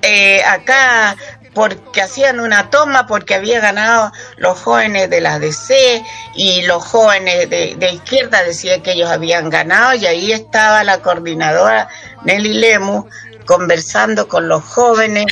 Eh, 0.01 0.43
acá 0.43 1.15
porque 1.57 2.03
hacían 2.03 2.39
una 2.39 2.69
toma 2.69 3.07
porque 3.07 3.33
había 3.33 3.59
ganado 3.59 4.11
los 4.37 4.59
jóvenes 4.59 5.09
de 5.09 5.21
la 5.21 5.39
DC 5.39 6.03
y 6.35 6.61
los 6.67 6.85
jóvenes 6.85 7.49
de, 7.49 7.89
izquierda 7.91 8.43
decían 8.43 8.83
que 8.83 8.91
ellos 8.91 9.09
habían 9.09 9.49
ganado 9.49 9.95
y 9.95 10.05
ahí 10.05 10.31
estaba 10.33 10.83
la 10.83 10.99
coordinadora 10.99 11.89
Nelly 12.25 12.53
Lemus 12.53 13.05
conversando 13.47 14.27
con 14.27 14.47
los 14.47 14.63
jóvenes, 14.65 15.25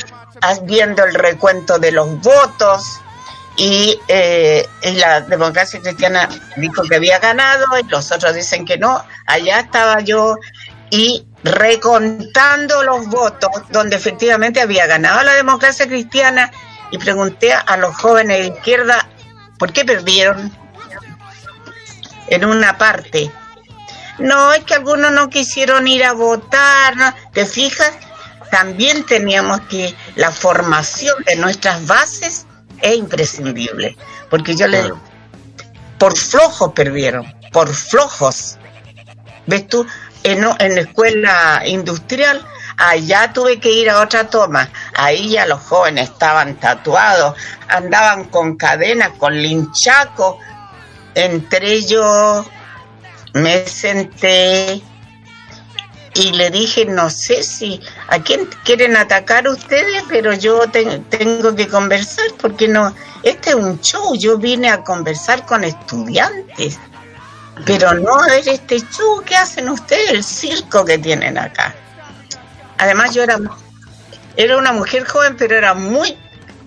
viendo 0.64 1.04
el 1.04 1.14
recuento 1.14 1.78
de 1.78 1.92
los 1.92 2.20
votos 2.20 3.00
eh, 3.56 4.66
y 4.82 4.90
la 4.94 5.20
democracia 5.20 5.80
cristiana 5.80 6.28
dijo 6.56 6.82
que 6.82 6.96
había 6.96 7.20
ganado 7.20 7.66
y 7.80 7.88
los 7.88 8.10
otros 8.10 8.34
dicen 8.34 8.64
que 8.64 8.78
no. 8.78 9.00
Allá 9.26 9.60
estaba 9.60 10.00
yo 10.00 10.34
y 10.90 11.24
recontando 11.46 12.82
los 12.82 13.06
votos 13.06 13.50
donde 13.70 13.96
efectivamente 13.96 14.60
había 14.60 14.86
ganado 14.86 15.22
la 15.22 15.34
democracia 15.34 15.86
cristiana 15.86 16.50
y 16.90 16.98
pregunté 16.98 17.52
a 17.52 17.76
los 17.76 17.94
jóvenes 17.96 18.38
de 18.38 18.54
izquierda 18.54 19.08
por 19.58 19.72
qué 19.72 19.84
perdieron 19.84 20.52
en 22.28 22.44
una 22.44 22.76
parte. 22.76 23.30
no, 24.18 24.52
es 24.52 24.64
que 24.64 24.74
algunos 24.74 25.12
no 25.12 25.28
quisieron 25.28 25.86
ir 25.86 26.04
a 26.04 26.12
votar, 26.12 26.96
¿no? 26.96 27.14
¿te 27.32 27.46
fijas? 27.46 27.92
También 28.50 29.04
teníamos 29.04 29.60
que, 29.62 29.94
la 30.14 30.30
formación 30.30 31.22
de 31.24 31.36
nuestras 31.36 31.86
bases 31.86 32.46
es 32.80 32.96
imprescindible, 32.96 33.96
porque 34.30 34.54
yo 34.54 34.66
le, 34.66 34.92
por 35.98 36.16
flojos 36.16 36.72
perdieron, 36.72 37.26
por 37.52 37.72
flojos. 37.72 38.56
¿Ves 39.46 39.68
tú? 39.68 39.86
En, 40.32 40.74
la 40.74 40.80
escuela 40.80 41.62
industrial, 41.66 42.44
allá 42.76 43.32
tuve 43.32 43.60
que 43.60 43.70
ir 43.70 43.88
a 43.90 44.00
otra 44.00 44.28
toma. 44.28 44.68
Ahí 44.96 45.30
ya 45.30 45.46
los 45.46 45.60
jóvenes 45.62 46.10
estaban 46.10 46.56
tatuados, 46.56 47.36
andaban 47.68 48.24
con 48.24 48.56
cadenas, 48.56 49.10
con 49.18 49.40
linchaco. 49.40 50.38
Entre 51.14 51.72
ellos 51.74 52.44
me 53.34 53.66
senté 53.66 54.82
y 56.14 56.32
le 56.32 56.50
dije, 56.50 56.86
no 56.86 57.10
sé 57.10 57.42
si 57.42 57.80
a 58.08 58.18
quién 58.20 58.48
quieren 58.64 58.96
atacar 58.96 59.46
ustedes, 59.48 60.02
pero 60.08 60.32
yo 60.32 60.60
te- 60.70 60.98
tengo 61.10 61.54
que 61.54 61.68
conversar 61.68 62.24
porque 62.40 62.68
no, 62.68 62.94
este 63.22 63.50
es 63.50 63.54
un 63.56 63.80
show, 63.80 64.14
yo 64.16 64.38
vine 64.38 64.70
a 64.70 64.82
conversar 64.82 65.44
con 65.44 65.62
estudiantes, 65.62 66.78
pero 67.64 67.94
no 67.94 68.14
a 68.20 68.26
ver 68.26 68.48
este 68.48 68.80
show 68.80 69.22
que 69.24 69.36
hacen 69.36 69.68
ustedes, 69.68 70.10
el 70.10 70.24
circo 70.24 70.84
que 70.84 70.98
tienen 70.98 71.38
acá. 71.38 71.74
Además 72.78 73.14
yo 73.14 73.22
era, 73.22 73.38
era 74.36 74.58
una 74.58 74.72
mujer 74.72 75.06
joven, 75.06 75.36
pero 75.36 75.56
era 75.56 75.72
muy, 75.74 76.16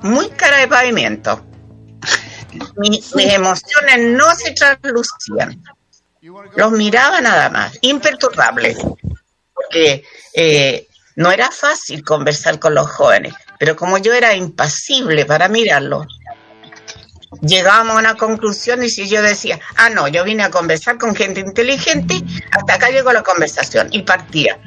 muy 0.01 0.29
cara 0.31 0.57
de 0.57 0.67
pavimento. 0.67 1.45
Mi- 2.77 2.89
mis 2.89 3.33
emociones 3.33 3.99
no 3.99 4.33
se 4.35 4.51
traslucían. 4.51 5.61
Los 6.55 6.71
miraba 6.71 7.21
nada 7.21 7.49
más, 7.49 7.77
imperturbables 7.81 8.77
porque 9.53 10.03
eh, 10.33 10.87
no 11.15 11.31
era 11.31 11.51
fácil 11.51 12.03
conversar 12.03 12.59
con 12.59 12.73
los 12.73 12.89
jóvenes, 12.89 13.33
pero 13.59 13.75
como 13.75 13.97
yo 13.97 14.13
era 14.13 14.33
impasible 14.35 15.25
para 15.25 15.47
mirarlos, 15.47 16.07
llegábamos 17.41 17.95
a 17.95 17.99
una 17.99 18.15
conclusión 18.15 18.84
y 18.84 18.89
si 18.89 19.07
yo 19.07 19.21
decía, 19.21 19.59
ah, 19.75 19.89
no, 19.89 20.07
yo 20.07 20.23
vine 20.23 20.43
a 20.43 20.49
conversar 20.49 20.97
con 20.97 21.15
gente 21.15 21.39
inteligente, 21.39 22.21
hasta 22.51 22.73
acá 22.73 22.89
llegó 22.89 23.11
la 23.11 23.23
conversación 23.23 23.88
y 23.91 24.01
partía. 24.03 24.59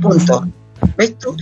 Punto. 0.00 0.46
¿Ves 0.96 1.18
tú? 1.18 1.36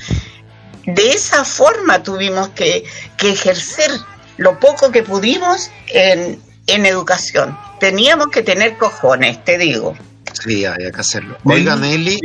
De 0.86 1.10
esa 1.10 1.44
forma 1.44 2.02
tuvimos 2.02 2.50
que, 2.50 2.84
que 3.16 3.30
ejercer 3.30 3.90
lo 4.36 4.58
poco 4.58 4.90
que 4.90 5.02
pudimos 5.02 5.70
en, 5.88 6.40
en 6.66 6.86
educación. 6.86 7.56
Teníamos 7.80 8.28
que 8.28 8.42
tener 8.42 8.76
cojones, 8.76 9.42
te 9.44 9.58
digo. 9.58 9.96
Sí, 10.44 10.64
había 10.64 10.90
que 10.90 11.00
hacerlo. 11.00 11.38
Oiga, 11.44 11.76
Nelly. 11.76 12.18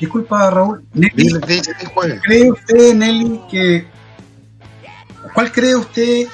Disculpa, 0.00 0.50
Raúl. 0.50 0.84
Nelly. 0.92 1.40
¿Cree 2.22 2.50
usted, 2.50 2.94
Nelly, 2.94 3.40
que... 3.50 3.86
¿Cuál 5.32 5.50
cree 5.50 5.74
usted, 5.74 6.26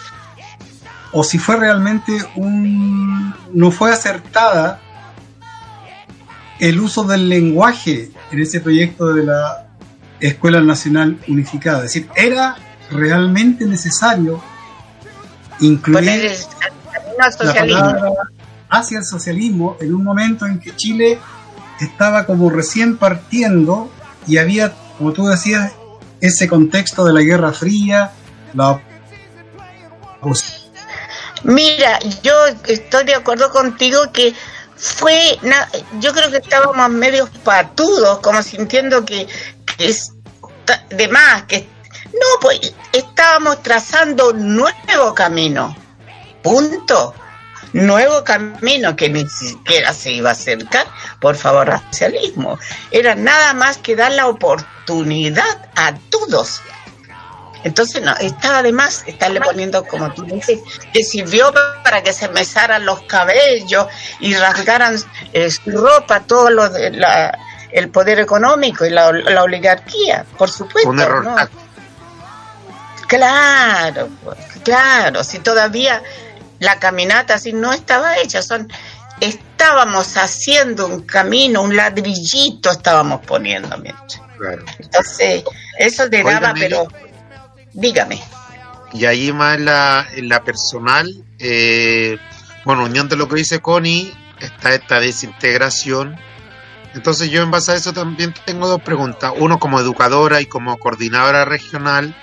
o 1.12 1.24
si 1.24 1.38
fue 1.38 1.56
realmente 1.56 2.12
un... 2.36 3.34
no 3.52 3.70
fue 3.70 3.92
acertada 3.92 4.80
el 6.58 6.78
uso 6.78 7.04
del 7.04 7.28
lenguaje 7.28 8.10
en 8.30 8.40
ese 8.40 8.60
proyecto 8.60 9.14
de 9.14 9.24
la 9.24 9.66
Escuela 10.20 10.60
Nacional 10.60 11.18
Unificada? 11.26 11.78
Es 11.78 11.94
decir, 11.94 12.08
¿era 12.14 12.56
realmente 12.90 13.64
necesario 13.66 14.42
incluir 15.60 16.08
el 16.08 16.36
la 17.18 17.54
palabra 17.54 18.12
hacia 18.68 18.98
el 18.98 19.04
socialismo 19.04 19.76
en 19.80 19.94
un 19.94 20.04
momento 20.04 20.46
en 20.46 20.60
que 20.60 20.74
Chile 20.76 21.18
estaba 21.80 22.24
como 22.24 22.50
recién 22.50 22.96
partiendo 22.96 23.90
y 24.26 24.38
había, 24.38 24.72
como 24.96 25.12
tú 25.12 25.26
decías, 25.26 25.72
ese 26.20 26.48
contexto 26.48 27.04
de 27.04 27.12
la 27.12 27.22
Guerra 27.22 27.52
Fría, 27.52 28.12
la 28.54 28.80
Mira, 31.42 31.98
yo 32.22 32.34
estoy 32.66 33.04
de 33.04 33.14
acuerdo 33.14 33.50
contigo 33.50 34.12
que 34.12 34.34
fue, 34.76 35.38
yo 36.00 36.12
creo 36.12 36.30
que 36.30 36.38
estábamos 36.38 36.88
medio 36.90 37.28
patudos, 37.44 38.18
como 38.20 38.42
sintiendo 38.42 39.04
que, 39.04 39.26
que 39.66 39.86
es 39.86 40.12
de 40.90 41.08
más, 41.08 41.44
que 41.44 41.68
no, 42.12 42.40
pues 42.40 42.74
estábamos 42.92 43.62
trazando 43.62 44.30
un 44.30 44.56
nuevo 44.56 45.14
camino, 45.14 45.76
punto, 46.42 47.14
nuevo 47.72 48.24
camino 48.24 48.96
que 48.96 49.08
ni 49.08 49.26
siquiera 49.28 49.92
se 49.92 50.12
iba 50.12 50.30
a 50.30 50.32
acercar, 50.32 50.86
por 51.20 51.36
favor, 51.36 51.70
al 51.70 51.82
socialismo, 51.90 52.58
era 52.90 53.14
nada 53.14 53.54
más 53.54 53.78
que 53.78 53.96
dar 53.96 54.12
la 54.12 54.26
oportunidad 54.26 55.68
a 55.76 55.94
todos 56.10 56.62
entonces, 57.62 58.02
no, 58.02 58.16
estaba 58.16 58.62
de 58.62 58.72
más 58.72 59.04
estarle 59.06 59.40
poniendo, 59.40 59.84
como 59.84 60.12
tú 60.14 60.24
dices, 60.24 60.60
que 60.92 61.04
sirvió 61.04 61.52
para 61.84 62.02
que 62.02 62.12
se 62.12 62.28
mesaran 62.28 62.86
los 62.86 63.02
cabellos 63.02 63.86
y 64.18 64.34
rasgaran 64.34 64.96
eh, 65.32 65.50
su 65.50 65.70
ropa, 65.70 66.20
todo 66.20 66.50
lo 66.50 66.70
de 66.70 66.90
la, 66.90 67.36
el 67.70 67.90
poder 67.90 68.18
económico 68.18 68.84
y 68.84 68.90
la, 68.90 69.12
la 69.12 69.42
oligarquía, 69.42 70.24
por 70.38 70.50
supuesto. 70.50 70.88
Un 70.88 71.00
error. 71.00 71.50
Claro, 73.06 74.08
pues, 74.24 74.38
claro, 74.64 75.24
si 75.24 75.40
todavía 75.40 76.02
la 76.60 76.78
caminata 76.78 77.34
así 77.34 77.52
no 77.52 77.72
estaba 77.72 78.18
hecha, 78.18 78.40
son 78.42 78.70
estábamos 79.20 80.16
haciendo 80.16 80.86
un 80.86 81.02
camino, 81.02 81.62
un 81.62 81.76
ladrillito 81.76 82.70
estábamos 82.70 83.20
poniendo, 83.26 83.76
mientras. 83.78 84.22
Claro. 84.38 84.64
Entonces, 84.78 85.44
eso 85.78 86.08
te 86.08 86.22
daba, 86.22 86.54
pero 86.58 86.88
dígame. 87.72 88.20
Y 88.92 89.04
ahí 89.04 89.32
más 89.32 89.56
en 89.56 89.66
la, 89.66 90.06
en 90.12 90.28
la 90.28 90.42
personal, 90.42 91.24
eh, 91.38 92.18
bueno, 92.64 92.84
unión 92.84 93.08
de 93.08 93.16
lo 93.16 93.28
que 93.28 93.36
dice 93.36 93.60
Connie, 93.60 94.12
está 94.40 94.74
esta 94.74 95.00
desintegración. 95.00 96.16
Entonces 96.94 97.30
yo 97.30 97.42
en 97.42 97.50
base 97.50 97.72
a 97.72 97.74
eso 97.76 97.92
también 97.92 98.34
tengo 98.44 98.66
dos 98.66 98.82
preguntas. 98.82 99.32
Uno 99.38 99.58
como 99.58 99.78
educadora 99.78 100.40
y 100.40 100.46
como 100.46 100.76
coordinadora 100.78 101.44
regional, 101.44 102.16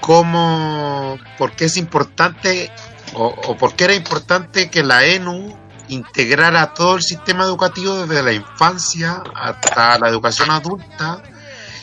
¿cómo, 0.00 1.18
por 1.38 1.52
qué 1.52 1.66
es 1.66 1.76
importante 1.76 2.72
o, 3.14 3.26
o 3.26 3.56
por 3.56 3.74
qué 3.74 3.84
era 3.84 3.94
importante 3.94 4.68
que 4.68 4.82
la 4.82 5.04
ENU 5.04 5.56
integrara 5.88 6.74
todo 6.74 6.96
el 6.96 7.02
sistema 7.02 7.44
educativo 7.44 8.06
desde 8.06 8.22
la 8.22 8.32
infancia 8.32 9.22
hasta 9.34 9.98
la 9.98 10.08
educación 10.08 10.50
adulta? 10.50 11.22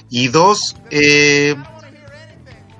Y 0.09 0.27
dos, 0.27 0.75
eh, 0.89 1.55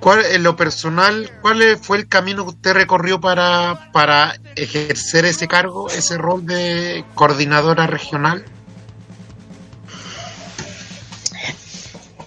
¿Cuál, 0.02 0.24
en 0.26 0.42
lo 0.42 0.56
personal, 0.56 1.30
cuál 1.42 1.78
fue 1.80 1.98
el 1.98 2.08
camino 2.08 2.42
que 2.42 2.50
usted 2.50 2.72
recorrió 2.72 3.20
para, 3.20 3.88
para 3.92 4.34
ejercer 4.56 5.24
ese 5.24 5.46
cargo, 5.46 5.88
ese 5.90 6.18
rol 6.18 6.44
de 6.44 7.04
coordinadora 7.14 7.86
regional? 7.86 8.44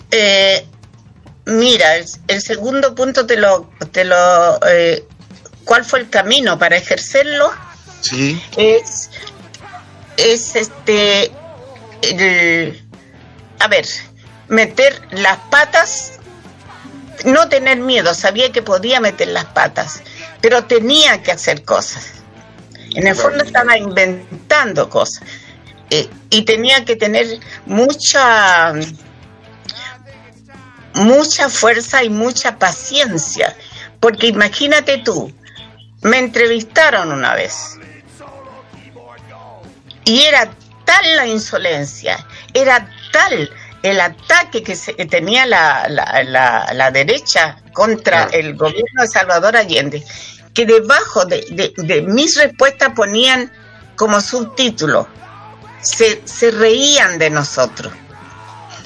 Eh, 0.09 0.65
mira, 1.45 1.97
el, 1.97 2.05
el 2.30 2.41
segundo 2.41 2.95
punto 2.95 3.26
te 3.26 3.36
lo, 3.36 3.69
te 3.91 4.05
lo, 4.05 4.65
eh, 4.69 5.05
¿cuál 5.65 5.84
fue 5.84 5.99
el 5.99 6.09
camino 6.09 6.57
para 6.57 6.78
ejercerlo? 6.78 7.51
Sí. 7.99 8.41
Es, 8.55 9.09
es 10.15 10.55
este, 10.55 11.30
el- 12.03 12.82
a 13.59 13.67
ver, 13.67 13.86
meter 14.47 15.01
las 15.11 15.39
patas, 15.49 16.14
no 17.26 17.49
tener 17.49 17.80
miedo, 17.80 18.13
sabía 18.13 18.51
que 18.51 18.61
podía 18.61 18.99
meter 18.99 19.30
las 19.30 19.45
patas, 19.45 20.01
pero 20.41 20.65
tenía 20.65 21.21
que 21.23 21.32
hacer 21.32 21.63
cosas. 21.63 22.13
En 22.91 23.07
el 23.07 23.15
fondo 23.15 23.43
estaba 23.43 23.78
inventando 23.78 24.89
cosas. 24.89 25.23
Eh, 25.89 26.09
y 26.30 26.43
tenía 26.43 26.84
que 26.86 26.95
tener 26.95 27.39
mucha 27.65 28.73
mucha 30.95 31.49
fuerza 31.49 32.03
y 32.03 32.09
mucha 32.09 32.57
paciencia. 32.57 33.55
Porque 33.99 34.28
imagínate 34.28 34.99
tú, 34.99 35.34
me 36.01 36.19
entrevistaron 36.19 37.11
una 37.11 37.34
vez. 37.34 37.78
Y 40.05 40.21
era 40.21 40.51
tal 40.86 41.15
la 41.15 41.28
insolencia, 41.28 42.26
era 42.53 42.88
tal 43.11 43.49
el 43.86 44.00
ataque 44.02 44.64
que, 44.64 44.76
se- 44.76 44.96
que 44.96 45.06
tenía 45.06 45.46
la, 45.46 45.88
la- 45.90 46.24
la- 46.24 46.70
la 46.74 46.92
derecha 46.92 47.58
contra 47.74 48.26
el 48.26 48.56
gobierno 48.56 49.02
de 49.02 49.08
Salvador 49.08 49.56
Allende, 49.58 50.04
que 50.54 50.66
debajo 50.66 51.26
de, 51.26 51.46
de- 51.52 51.74
de 51.78 52.02
mis 52.02 52.38
respuestas 52.38 52.90
ponían 52.96 53.52
como 53.96 54.20
subtítulo, 54.22 55.08
se, 55.82 56.22
se 56.26 56.52
reían 56.52 57.18
de 57.20 57.30
nosotros 57.30 57.94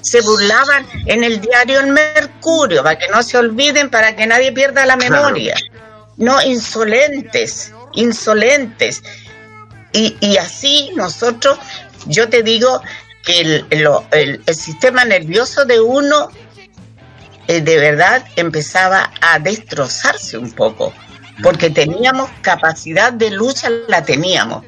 se 0.02 0.22
burlaban 0.22 0.88
en 1.08 1.26
el 1.26 1.41
diario 1.41 1.82
El 1.82 1.88
Mercurio, 1.88 2.82
para 2.84 2.97
que 2.97 3.10
no 3.10 3.22
se 3.22 3.38
olviden, 3.38 3.89
para 3.89 4.16
que 4.16 4.26
nadie 4.26 4.54
pierda 4.54 4.86
la 4.86 4.95
memoria. 4.95 5.56
No, 6.16 6.41
insolentes, 6.41 7.74
insolentes. 7.93 9.04
Y, 9.91 10.16
y 10.22 10.38
así 10.38 10.91
nosotros 10.95 11.60
yo 12.06 12.30
te 12.30 12.43
digo 12.43 12.82
que 13.24 13.41
el, 13.41 13.67
lo- 13.84 14.05
el- 14.11 14.41
el 14.45 14.55
sistema 14.55 15.05
nervioso 15.05 15.65
de 15.65 15.80
uno 15.80 16.30
eh, 17.47 17.61
de 17.61 17.78
verdad 17.78 18.24
empezaba 18.36 19.11
a 19.22 19.39
destrozarse 19.39 20.38
un 20.38 20.51
poco, 20.51 20.93
porque 21.41 21.70
teníamos 21.70 22.30
capacidad 22.41 23.11
de 23.11 23.32
lucha, 23.32 23.70
la 23.88 24.03
teníamos, 24.03 24.63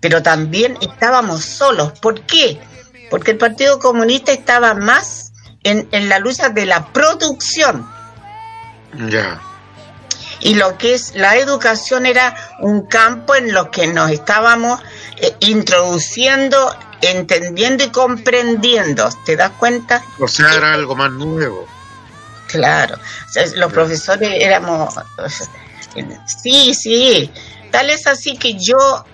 pero 0.00 0.22
también 0.22 0.76
estábamos 0.80 1.44
solos. 1.44 1.98
¿Por 2.00 2.20
qué? 2.22 2.60
Porque 3.10 3.32
el 3.32 3.38
Partido 3.38 3.78
Comunista 3.78 4.32
estaba 4.32 4.74
más 4.74 5.32
en, 5.64 5.88
en 5.92 6.08
la 6.08 6.18
lucha 6.18 6.48
de 6.50 6.66
la 6.66 6.86
producción 6.92 7.86
Ya. 8.94 9.40
y 10.40 10.54
lo 10.54 10.76
que 10.78 10.94
es 10.94 11.14
la 11.14 11.36
educación 11.36 12.06
era 12.06 12.34
un 12.60 12.86
campo 12.86 13.34
en 13.34 13.52
lo 13.52 13.70
que 13.70 13.86
nos 13.86 14.10
estábamos 14.10 14.80
eh, 15.16 15.34
introduciendo, 15.40 16.76
entendiendo 17.02 17.84
y 17.84 17.90
comprendiendo. 17.90 19.08
¿Te 19.24 19.36
das 19.36 19.50
cuenta? 19.58 20.02
O 20.18 20.28
sea, 20.28 20.52
era 20.54 20.74
algo 20.74 20.94
más 20.96 21.10
nuevo. 21.12 21.66
Claro, 22.48 22.96
O 22.96 23.32
sea, 23.32 23.44
los 23.56 23.72
profesores 23.72 24.30
éramos... 24.42 24.94
Sí, 26.42 26.74
sí. 26.74 27.30
Tal 27.70 27.90
es 27.90 28.06
así 28.06 28.36
que 28.36 28.54
yo 28.58 29.04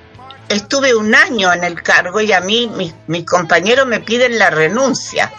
estuve 0.49 0.95
un 0.95 1.15
año 1.15 1.53
en 1.53 1.65
el 1.65 1.83
cargo 1.83 2.21
y 2.21 2.33
a 2.33 2.41
mí 2.41 2.67
mis, 2.75 2.95
mis 3.07 3.25
compañeros 3.27 3.87
me 3.87 4.01
piden 4.01 4.39
la 4.39 4.49
renuncia. 4.51 5.31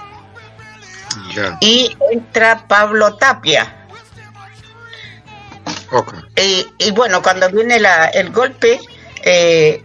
Y 1.61 1.95
entra 2.11 2.67
Pablo 2.67 3.15
Tapia. 3.15 3.73
Y, 6.35 6.67
y 6.77 6.91
bueno, 6.91 7.21
cuando 7.21 7.49
viene 7.49 7.79
la- 7.79 8.07
el 8.07 8.31
golpe, 8.31 8.79
eh, 9.23 9.83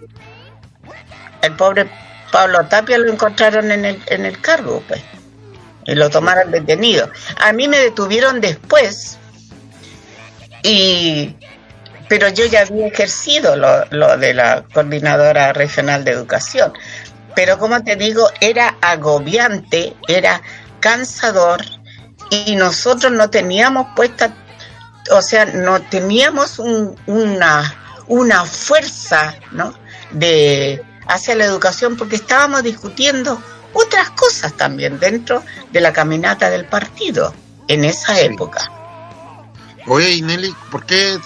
el 1.43 1.57
pobre 1.57 1.89
Pablo 2.33 2.67
Tapia 2.67 2.99
lo 2.99 3.13
encontraron 3.13 3.71
en 3.71 3.85
el, 3.85 4.03
en 4.07 4.27
el 4.27 4.41
cargo, 4.41 4.83
pues, 4.89 5.01
y 5.85 5.95
lo 5.95 6.11
tomaron 6.11 6.51
detenido. 6.51 7.09
A 7.39 7.53
mí 7.53 7.69
me 7.69 7.79
detuvieron 7.79 8.41
después, 8.41 9.19
y 10.65 11.37
pero 12.09 12.29
yo 12.29 12.45
ya 12.47 12.63
había 12.63 12.89
ejercido 12.89 13.57
lo, 13.57 13.87
lo 13.91 14.19
de 14.19 14.35
la 14.35 14.65
coordinadora 14.75 15.53
regional 15.53 16.05
de 16.05 16.11
educación. 16.11 16.73
Pero 17.35 17.59
como 17.59 17.83
te 17.83 17.97
digo, 17.97 18.29
era 18.41 18.77
agobiante, 18.83 19.95
era 20.09 20.43
cansador, 20.81 21.63
y 22.31 22.57
nosotros 22.57 23.13
no 23.13 23.31
teníamos 23.31 23.87
puesta 23.95 24.35
o 25.11 25.21
sea, 25.21 25.47
no 25.47 25.81
teníamos 25.83 26.59
un- 26.61 26.97
una, 27.07 27.75
una 28.07 28.45
fuerza 28.45 29.35
¿no? 29.51 29.75
de, 30.13 30.83
hacia 31.07 31.35
la 31.35 31.45
educación 31.45 31.97
porque 31.97 32.17
estábamos 32.17 32.63
discutiendo 32.63 33.43
otras 33.73 34.11
cosas 34.11 34.55
también 34.57 34.99
dentro 34.99 35.43
de 35.71 35.81
la 35.81 35.93
caminata 35.93 36.51
del 36.51 36.67
partido 36.67 37.35
en 37.69 37.85
esa 37.85 38.21
época. 38.21 38.71
Oye, 39.87 40.13
y 40.13 40.23
Nelly, 40.23 40.55
¿por 40.71 40.87
qué 40.87 41.19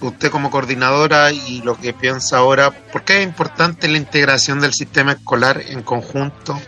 usted 0.00 0.30
como 0.30 0.50
coordinadora 0.50 1.32
y 1.32 1.60
lo 1.62 1.76
que 1.76 1.92
piensa 1.92 2.38
ahora, 2.38 2.70
por 2.70 3.04
qué 3.04 3.18
es 3.18 3.24
importante 3.24 3.88
la 3.88 3.98
integración 3.98 4.60
del 4.60 4.72
sistema 4.72 5.12
escolar 5.12 5.60
en 5.60 5.82
conjunto, 5.82 6.58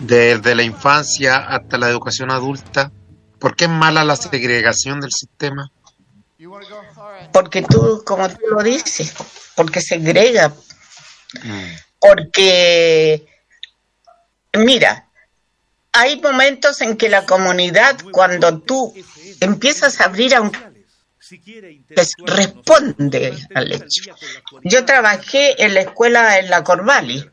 desde 0.00 0.54
la 0.54 0.62
infancia 0.62 1.36
hasta 1.36 1.78
la 1.78 1.88
educación 1.88 2.30
adulta? 2.30 2.90
¿Por 3.38 3.54
qué 3.56 3.64
es 3.64 3.70
mala 3.70 4.04
la 4.04 4.16
segregación 4.16 5.00
del 5.00 5.10
sistema? 5.12 5.70
Porque 7.32 7.62
tú, 7.62 8.02
como 8.04 8.28
tú 8.28 8.40
lo 8.50 8.62
dices, 8.62 9.14
porque 9.54 9.80
segrega, 9.80 10.52
Porque, 11.98 13.26
mira, 14.54 15.08
hay 15.92 16.20
momentos 16.20 16.80
en 16.80 16.96
que 16.96 17.08
la 17.08 17.24
comunidad, 17.26 17.96
cuando 18.10 18.58
tú 18.60 18.94
empiezas 19.40 20.00
a 20.00 20.04
abrir 20.04 20.34
a 20.34 20.40
un 20.40 20.52
les 21.88 22.12
responde 22.26 23.34
al 23.54 23.72
hecho. 23.72 24.14
Yo 24.64 24.84
trabajé 24.84 25.62
en 25.64 25.74
la 25.74 25.80
escuela 25.80 26.38
en 26.38 26.50
la 26.50 26.62
Corvali 26.62 27.24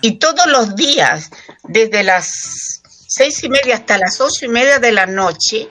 y 0.00 0.18
todos 0.18 0.46
los 0.46 0.76
días, 0.76 1.30
desde 1.64 2.02
las 2.02 2.82
seis 3.08 3.42
y 3.44 3.48
media 3.48 3.76
hasta 3.76 3.98
las 3.98 4.20
ocho 4.20 4.46
y 4.46 4.48
media 4.48 4.78
de 4.78 4.92
la 4.92 5.06
noche, 5.06 5.68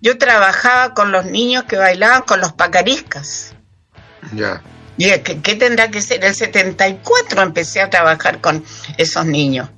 yo 0.00 0.18
trabajaba 0.18 0.92
con 0.92 1.12
los 1.12 1.26
niños 1.26 1.64
que 1.64 1.76
bailaban 1.76 2.22
con 2.22 2.40
los 2.40 2.52
pacariscas. 2.52 3.54
Ya. 4.34 4.62
¿Y 4.96 5.10
qué, 5.20 5.40
qué 5.40 5.56
tendrá 5.56 5.90
que 5.90 6.02
ser? 6.02 6.24
El 6.24 6.34
74 6.34 7.42
empecé 7.42 7.80
a 7.80 7.90
trabajar 7.90 8.40
con 8.40 8.64
esos 8.96 9.26
niños. 9.26 9.68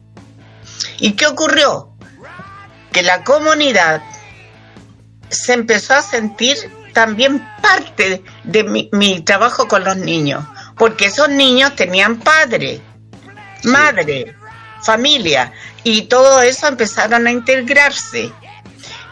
¿Y 0.99 1.13
qué 1.13 1.27
ocurrió? 1.27 1.97
Que 2.93 3.03
la 3.03 3.25
comunidad 3.25 4.03
se 5.29 5.55
empezó 5.55 5.95
a 5.95 6.03
sentir 6.03 6.57
también 6.93 7.47
parte 7.61 8.23
de 8.45 8.65
mi, 8.65 8.89
mi 8.93 9.21
trabajo 9.21 9.69
con 9.69 9.85
los 9.85 9.97
niños, 9.97 10.45
porque 10.77 11.07
esos 11.07 11.29
niños 11.29 11.77
tenían 11.77 12.21
padre, 12.21 12.81
madre, 13.65 14.35
familia, 14.83 15.53
y 15.85 16.03
todo 16.03 16.41
eso 16.41 16.69
empezaron 16.69 17.27
a 17.27 17.33
integrarse. 17.33 18.33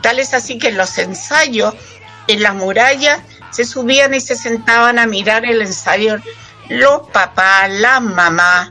Tal 0.01 0.19
es 0.19 0.33
así 0.35 0.59
que 0.59 0.69
en 0.69 0.79
los 0.79 0.97
ensayos, 0.99 1.75
en 2.27 2.43
las 2.43 2.55
murallas, 2.55 3.21
se 3.55 3.65
subían 3.65 4.15
y 4.15 4.21
se 4.21 4.37
sentaban 4.37 4.99
a 4.99 5.07
mirar 5.07 5.45
el 5.45 5.63
ensayo 5.63 6.17
los 6.69 7.09
papás, 7.11 7.71
las 7.71 8.01
mamás, 8.01 8.71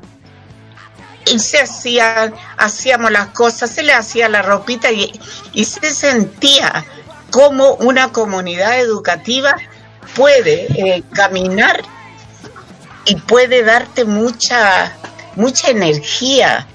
y 1.25 1.39
se 1.39 1.61
hacían, 1.61 2.34
hacíamos 2.57 3.11
las 3.11 3.27
cosas, 3.27 3.69
se 3.69 3.84
le 3.84 3.93
hacía 3.93 4.27
la 4.29 4.41
ropita 4.41 4.91
y, 4.91 5.11
y 5.53 5.65
se 5.65 5.93
sentía 5.93 6.84
como 7.29 7.75
una 7.75 8.11
comunidad 8.11 8.79
educativa 8.79 9.55
puede 10.15 10.67
eh, 10.77 11.03
caminar 11.13 11.81
y 13.05 13.15
puede 13.15 13.63
darte 13.63 14.05
mucha, 14.05 14.95
mucha 15.36 15.69
energía, 15.69 16.67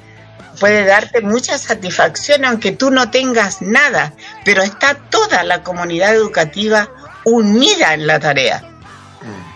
puede 0.61 0.85
darte 0.85 1.21
mucha 1.21 1.59
satisfacción 1.59 2.45
aunque 2.45 2.73
tú 2.73 2.91
no 2.91 3.11
tengas 3.11 3.63
nada, 3.63 4.13
pero 4.45 4.63
está 4.63 4.95
toda 4.95 5.45
la 5.45 5.63
comunidad 5.63 6.15
educativa 6.15 6.91
unida 7.29 7.95
en 7.95 8.07
la 8.07 8.19
tarea. 8.19 8.65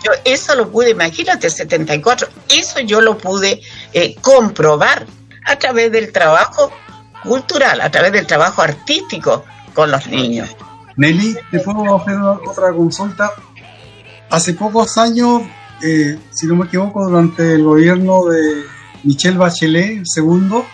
Yo 0.05 0.11
eso 0.25 0.55
lo 0.57 0.71
pude, 0.71 0.91
imagínate, 0.91 1.49
74, 1.49 2.29
eso 2.49 2.81
yo 2.81 3.01
lo 3.01 3.17
pude 3.17 3.61
eh, 3.93 4.17
comprobar 4.21 5.07
a 5.47 5.57
través 5.57 5.93
del 5.93 6.11
trabajo 6.13 6.73
cultural, 7.23 7.81
a 7.81 7.91
través 7.91 8.13
del 8.13 8.27
trabajo 8.27 8.63
artístico 8.63 9.45
con 9.75 9.91
los 9.91 10.07
niños. 10.09 10.49
Nelly, 10.97 11.37
¿te 11.51 11.61
puedo 11.61 11.97
hacer 11.97 12.17
otra 12.21 12.73
consulta? 12.73 13.31
Hace 14.29 14.55
pocos 14.55 14.99
años, 14.99 15.43
eh, 15.83 16.19
si 16.31 16.47
no 16.47 16.57
me 16.57 16.67
equivoco, 16.67 17.05
durante 17.09 17.55
el 17.55 17.63
gobierno 17.63 18.25
de 18.25 18.65
Michelle 19.05 19.39
Bachelet, 19.39 19.99
el 19.99 20.07
segundo, 20.07 20.67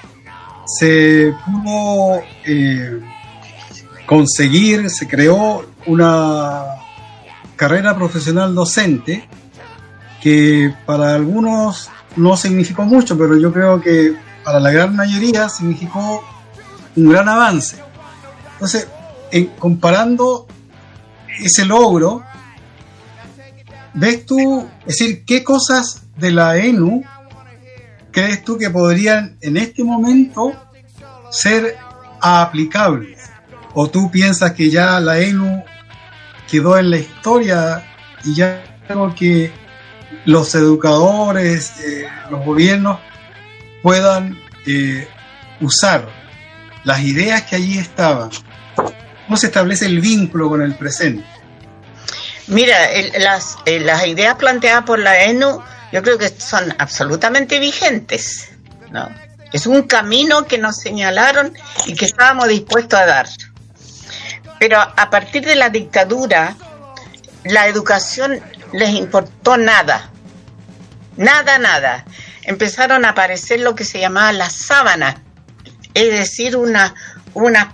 se 0.66 1.34
pudo 1.44 2.22
eh, 2.44 3.00
conseguir, 4.06 4.88
se 4.90 5.06
creó 5.06 5.64
una 5.86 6.77
carrera 7.58 7.94
profesional 7.96 8.54
docente 8.54 9.28
que 10.22 10.72
para 10.86 11.14
algunos 11.14 11.90
no 12.16 12.36
significó 12.36 12.84
mucho, 12.84 13.18
pero 13.18 13.36
yo 13.36 13.52
creo 13.52 13.80
que 13.80 14.16
para 14.44 14.60
la 14.60 14.70
gran 14.70 14.96
mayoría 14.96 15.48
significó 15.48 16.24
un 16.96 17.10
gran 17.10 17.28
avance. 17.28 17.76
Entonces, 18.54 18.88
en- 19.30 19.48
comparando 19.58 20.46
ese 21.40 21.64
logro, 21.66 22.22
¿ves 23.94 24.24
tú, 24.24 24.66
es 24.86 24.98
decir, 24.98 25.24
qué 25.24 25.44
cosas 25.44 26.02
de 26.16 26.30
la 26.32 26.56
ENU 26.56 27.02
crees 28.10 28.42
tú 28.44 28.56
que 28.56 28.70
podrían 28.70 29.36
en 29.40 29.56
este 29.56 29.84
momento 29.84 30.52
ser 31.30 31.76
aplicables? 32.20 33.18
¿O 33.74 33.88
tú 33.88 34.10
piensas 34.10 34.52
que 34.52 34.70
ya 34.70 34.98
la 35.00 35.20
ENU 35.20 35.62
quedó 36.50 36.78
en 36.78 36.90
la 36.90 36.96
historia 36.98 37.84
y 38.24 38.34
ya 38.34 38.64
algo 38.88 39.14
que 39.14 39.52
los 40.24 40.54
educadores, 40.54 41.78
eh, 41.80 42.08
los 42.30 42.44
gobiernos 42.44 42.98
puedan 43.82 44.38
eh, 44.66 45.06
usar 45.60 46.08
las 46.84 47.00
ideas 47.00 47.42
que 47.42 47.56
allí 47.56 47.78
estaban? 47.78 48.30
¿Cómo 49.26 49.36
se 49.36 49.46
establece 49.48 49.86
el 49.86 50.00
vínculo 50.00 50.48
con 50.48 50.62
el 50.62 50.74
presente? 50.74 51.24
Mira, 52.46 52.90
el- 52.90 53.12
las, 53.22 53.56
eh, 53.66 53.78
las 53.80 54.06
ideas 54.06 54.36
planteadas 54.36 54.84
por 54.84 54.98
la 54.98 55.24
ENU 55.24 55.62
yo 55.92 56.02
creo 56.02 56.18
que 56.18 56.28
son 56.28 56.74
absolutamente 56.78 57.58
vigentes. 57.58 58.50
¿no? 58.90 59.08
Es 59.52 59.66
un 59.66 59.82
camino 59.82 60.46
que 60.46 60.58
nos 60.58 60.76
señalaron 60.78 61.52
y 61.86 61.94
que 61.94 62.06
estábamos 62.06 62.48
dispuestos 62.48 62.98
a 62.98 63.06
dar. 63.06 63.28
Pero 64.58 64.80
a 64.80 65.10
partir 65.10 65.44
de 65.44 65.54
la 65.54 65.70
dictadura, 65.70 66.56
la 67.44 67.66
educación 67.66 68.40
les 68.72 68.90
importó 68.90 69.56
nada. 69.56 70.10
Nada, 71.16 71.58
nada. 71.58 72.04
empezaron 72.42 73.04
a 73.04 73.10
aparecer 73.10 73.60
lo 73.60 73.74
que 73.74 73.84
se 73.84 74.00
llamaba 74.00 74.32
las 74.32 74.54
sábanas, 74.54 75.16
es 75.92 76.10
decir, 76.10 76.56
una, 76.56 76.94
unas 77.34 77.66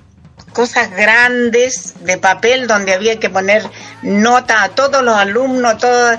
cosas 0.53 0.91
grandes 0.91 1.95
de 2.01 2.17
papel 2.17 2.67
donde 2.67 2.95
había 2.95 3.21
que 3.21 3.29
poner 3.31 3.63
nota 4.03 4.63
a 4.63 4.71
todos 4.71 5.03
los 5.05 5.17
alumnos, 5.17 5.79
todo, 5.79 6.19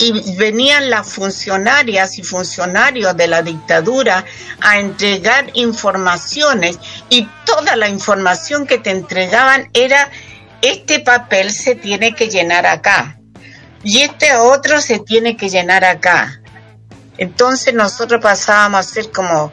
y 0.00 0.36
venían 0.36 0.88
las 0.88 1.12
funcionarias 1.12 2.18
y 2.18 2.22
funcionarios 2.22 3.16
de 3.16 3.28
la 3.28 3.42
dictadura 3.42 4.24
a 4.60 4.78
entregar 4.78 5.50
informaciones 5.54 6.78
y 7.10 7.28
toda 7.44 7.76
la 7.76 7.88
información 7.88 8.66
que 8.66 8.78
te 8.78 8.90
entregaban 8.90 9.68
era 9.74 10.10
este 10.62 11.00
papel 11.00 11.52
se 11.52 11.74
tiene 11.74 12.14
que 12.14 12.28
llenar 12.28 12.66
acá 12.66 13.20
y 13.82 14.00
este 14.00 14.34
otro 14.36 14.80
se 14.80 14.98
tiene 15.00 15.36
que 15.36 15.48
llenar 15.48 15.84
acá. 15.84 16.40
Entonces 17.18 17.74
nosotros 17.74 18.20
pasábamos 18.22 18.80
a 18.80 18.82
ser 18.82 19.10
como 19.10 19.52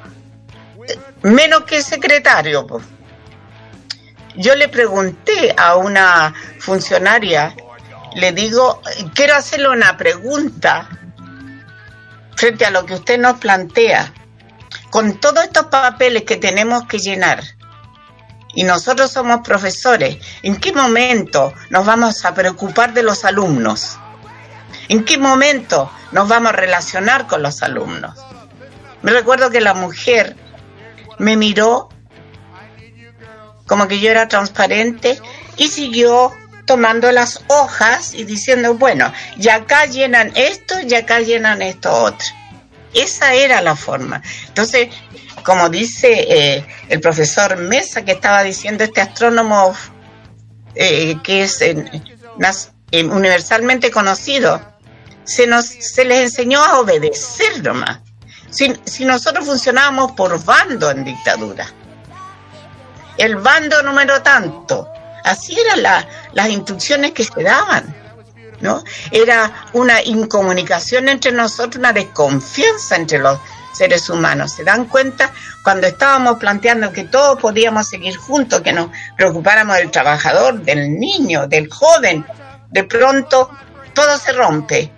eh, 0.88 0.98
menos 1.24 1.64
que 1.64 1.82
secretario. 1.82 2.66
Yo 4.36 4.56
le 4.56 4.70
pregunté 4.70 5.54
a 5.58 5.76
una 5.76 6.34
funcionaria, 6.60 7.56
le 8.16 8.32
digo, 8.32 8.82
quiero 9.14 9.36
hacerle 9.36 9.70
una 9.70 9.98
pregunta 9.98 10.90
frente 12.36 12.66
a 12.66 12.72
lo 12.72 12.86
que 12.86 12.96
usted 12.96 13.20
nos 13.20 13.38
plantea. 13.38 14.14
Con 14.90 15.20
todos 15.20 15.44
estos 15.44 15.66
papeles 15.66 16.24
que 16.24 16.38
tenemos 16.38 16.86
que 16.88 17.00
llenar, 17.00 17.44
y 18.56 18.64
nosotros 18.64 19.12
somos 19.12 19.42
profesores, 19.42 20.18
¿en 20.42 20.56
qué 20.56 20.74
momento 20.74 21.54
nos 21.70 21.86
vamos 21.86 22.26
a 22.26 22.34
preocupar 22.34 22.92
de 22.94 23.04
los 23.04 23.24
alumnos? 23.24 24.00
¿En 24.90 25.06
qué 25.06 25.20
momento 25.20 25.92
nos 26.12 26.28
vamos 26.28 26.54
a 26.54 26.56
relacionar 26.56 27.28
con 27.28 27.44
los 27.44 27.62
alumnos? 27.62 28.18
Me 29.04 29.12
recuerdo 29.12 29.52
que 29.52 29.62
la 29.62 29.76
mujer 29.76 30.36
me 31.20 31.38
miró 31.38 31.90
como 33.68 33.88
que 33.88 34.00
yo 34.00 34.10
era 34.10 34.28
transparente 34.28 35.22
y 35.58 35.68
siguió 35.68 36.32
tomando 36.68 37.12
las 37.12 37.42
hojas 37.48 38.14
y 38.14 38.26
diciendo, 38.26 38.76
bueno, 38.76 39.12
y 39.38 39.50
acá 39.50 39.86
llenan 39.86 40.32
esto 40.36 40.76
y 40.82 40.94
acá 40.94 41.22
llenan 41.22 41.64
esto 41.64 41.92
otro. 41.92 42.28
Esa 42.94 43.34
era 43.34 43.62
la 43.62 43.76
forma. 43.76 44.22
Entonces, 44.48 44.90
como 45.44 45.70
dice 45.70 46.10
eh, 46.12 46.68
el 46.90 47.00
profesor 47.00 47.58
Mesa, 47.58 48.04
que 48.04 48.12
estaba 48.12 48.44
diciendo 48.44 48.84
este 48.84 49.02
astrónomo 49.02 49.74
eh, 50.76 51.18
que 51.24 51.44
es 51.44 51.62
eh, 51.62 51.86
universalmente 52.92 53.90
conocido, 53.90 54.62
se, 55.24 55.48
nos, 55.48 55.66
se 55.66 56.06
les 56.06 56.22
enseñó 56.22 56.64
a 56.64 56.80
obedecer 56.80 57.64
nomás. 57.64 58.00
Si, 58.50 58.74
si 58.86 59.06
nosotros 59.06 59.46
funcionábamos 59.46 60.12
por 60.14 60.44
bando 60.44 60.92
en 60.92 61.04
dictadura, 61.04 61.68
el 63.18 63.38
bando 63.38 63.82
número 63.84 64.22
tanto, 64.22 64.90
así 65.28 65.60
eran 65.60 65.84
la- 65.84 66.08
las 66.34 66.50
instrucciones 66.50 67.12
que 67.12 67.24
se 67.24 67.44
daban. 67.44 67.96
¿no? 68.60 68.84
Era 69.12 69.68
una 69.74 70.02
incomunicación 70.04 71.10
entre 71.10 71.32
nosotros, 71.32 71.76
una 71.78 71.94
desconfianza 71.94 72.96
entre 72.96 73.20
los 73.20 73.38
seres 73.72 74.10
humanos. 74.10 74.54
¿Se 74.54 74.64
dan 74.64 74.86
cuenta? 74.86 75.32
Cuando 75.64 75.86
estábamos 75.86 76.38
planteando 76.40 76.92
que 76.92 77.04
todos 77.04 77.40
podíamos 77.40 77.88
seguir 77.88 78.18
juntos, 78.18 78.62
que 78.62 78.74
nos 78.74 78.90
preocupáramos 79.16 79.78
del 79.78 79.92
trabajador, 79.92 80.60
del 80.64 81.00
niño, 81.00 81.46
del 81.46 81.70
joven, 81.70 82.26
de 82.72 82.84
pronto 82.84 83.52
todo 83.94 84.18
se 84.18 84.32
rompe. 84.34 84.92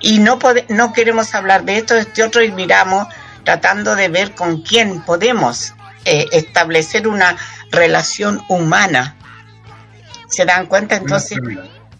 Y 0.00 0.18
no, 0.18 0.38
no 0.68 0.92
queremos 0.94 1.34
hablar 1.34 1.64
de 1.64 1.76
esto, 1.76 1.94
de 1.94 2.00
este 2.00 2.22
otro, 2.22 2.42
y 2.42 2.50
miramos 2.52 3.06
tratando 3.44 3.94
de 3.94 4.08
ver 4.08 4.34
con 4.34 4.62
quién 4.62 5.02
podemos 5.02 5.74
eh, 6.06 6.26
establecer 6.32 7.06
una 7.06 7.36
relación 7.70 8.42
humana. 8.48 9.16
¿Se 10.32 10.46
dan 10.46 10.66
cuenta? 10.66 10.96
Entonces, 10.96 11.38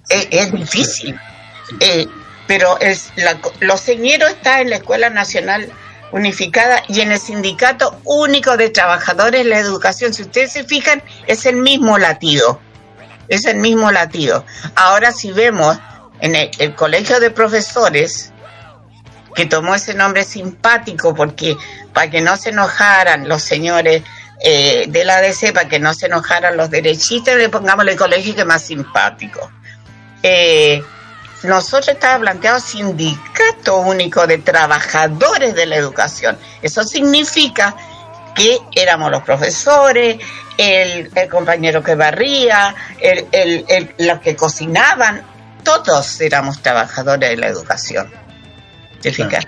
eh, 0.08 0.28
es 0.30 0.52
difícil. 0.52 1.18
Eh, 1.80 2.06
pero 2.46 2.78
es 2.80 3.12
la, 3.16 3.38
los 3.60 3.80
señeros 3.80 4.30
está 4.30 4.60
en 4.60 4.70
la 4.70 4.76
Escuela 4.76 5.10
Nacional 5.10 5.70
Unificada 6.12 6.82
y 6.88 7.00
en 7.00 7.12
el 7.12 7.18
Sindicato 7.18 8.00
Único 8.04 8.56
de 8.56 8.70
Trabajadores 8.70 9.44
de 9.44 9.48
la 9.48 9.58
Educación. 9.58 10.12
Si 10.12 10.22
ustedes 10.22 10.52
se 10.52 10.64
fijan, 10.64 11.02
es 11.26 11.46
el 11.46 11.56
mismo 11.56 11.98
latido. 11.98 12.60
Es 13.28 13.44
el 13.44 13.56
mismo 13.58 13.90
latido. 13.92 14.44
Ahora 14.74 15.12
si 15.12 15.30
vemos 15.32 15.78
en 16.20 16.34
el, 16.34 16.50
el 16.58 16.74
Colegio 16.74 17.20
de 17.20 17.30
Profesores, 17.30 18.32
que 19.34 19.46
tomó 19.46 19.74
ese 19.74 19.94
nombre 19.94 20.24
simpático 20.24 21.14
porque 21.14 21.56
para 21.92 22.10
que 22.10 22.20
no 22.20 22.36
se 22.36 22.50
enojaran 22.50 23.28
los 23.28 23.42
señores 23.42 24.02
eh, 24.44 24.86
de 24.88 25.04
la 25.04 25.16
ADC, 25.18 25.52
para 25.52 25.68
que 25.68 25.78
no 25.78 25.94
se 25.94 26.06
enojaran 26.06 26.56
los 26.56 26.70
derechistas, 26.70 27.36
le 27.36 27.48
pongamos 27.48 27.86
el 27.86 27.96
colegio 27.96 28.34
que 28.34 28.40
es 28.42 28.46
más 28.46 28.62
simpático 28.62 29.50
eh, 30.22 30.82
nosotros 31.42 31.88
estaba 31.88 32.20
planteado 32.20 32.60
sindicato 32.60 33.78
único 33.78 34.24
de 34.28 34.38
trabajadores 34.38 35.56
de 35.56 35.66
la 35.66 35.74
educación. 35.74 36.38
Eso 36.62 36.84
significa 36.84 37.74
que 38.36 38.58
éramos 38.76 39.10
los 39.10 39.24
profesores, 39.24 40.18
el, 40.56 41.10
el 41.12 41.28
compañero 41.28 41.82
que 41.82 41.96
barría, 41.96 42.72
el, 43.00 43.26
el- 43.32 43.64
el- 43.68 43.94
los 43.98 44.20
que 44.20 44.36
cocinaban, 44.36 45.22
todos 45.64 46.20
éramos 46.20 46.62
trabajadores 46.62 47.30
de 47.30 47.36
la 47.36 47.48
educación. 47.48 48.08
¿Te 49.00 49.10
fijas? 49.12 49.44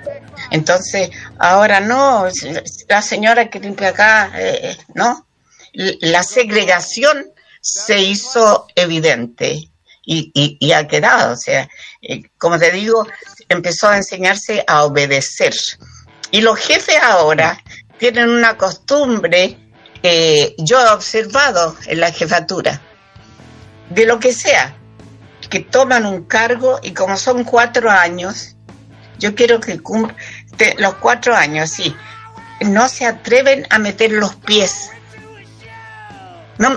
Entonces, 0.50 1.10
ahora 1.38 1.80
no, 1.80 2.26
la 2.88 3.02
señora 3.02 3.48
que 3.50 3.60
limpia 3.60 3.88
acá, 3.90 4.30
eh, 4.36 4.76
¿no? 4.94 5.26
La 5.72 6.22
segregación 6.22 7.26
se 7.60 7.98
hizo 8.00 8.66
evidente 8.74 9.70
y, 10.04 10.58
y- 10.60 10.72
ha 10.72 10.86
quedado. 10.86 11.32
O 11.32 11.36
sea, 11.36 11.68
eh, 12.02 12.22
como 12.38 12.58
te 12.58 12.70
digo, 12.70 13.06
empezó 13.48 13.88
a 13.88 13.96
enseñarse 13.96 14.64
a 14.66 14.84
obedecer. 14.84 15.54
Y 16.30 16.40
los 16.42 16.58
jefes 16.58 16.96
ahora 17.02 17.62
tienen 17.98 18.28
una 18.28 18.56
costumbre 18.56 19.58
que 20.02 20.54
yo 20.58 20.78
he 20.80 20.90
observado 20.90 21.76
en 21.86 22.00
la 22.00 22.12
jefatura, 22.12 22.80
de 23.88 24.04
lo 24.06 24.18
que 24.20 24.32
sea, 24.32 24.76
que 25.48 25.60
toman 25.60 26.04
un 26.04 26.24
cargo 26.24 26.80
y 26.82 26.92
como 26.92 27.16
son 27.16 27.44
cuatro 27.44 27.90
años, 27.90 28.56
yo 29.18 29.34
quiero 29.34 29.60
que 29.60 29.78
cumplan 29.80 30.16
los 30.78 30.94
cuatro 30.94 31.34
años, 31.34 31.70
sí, 31.70 31.94
no 32.60 32.88
se 32.88 33.06
atreven 33.06 33.66
a 33.70 33.78
meter 33.78 34.12
los 34.12 34.34
pies. 34.36 34.90
No, 36.58 36.76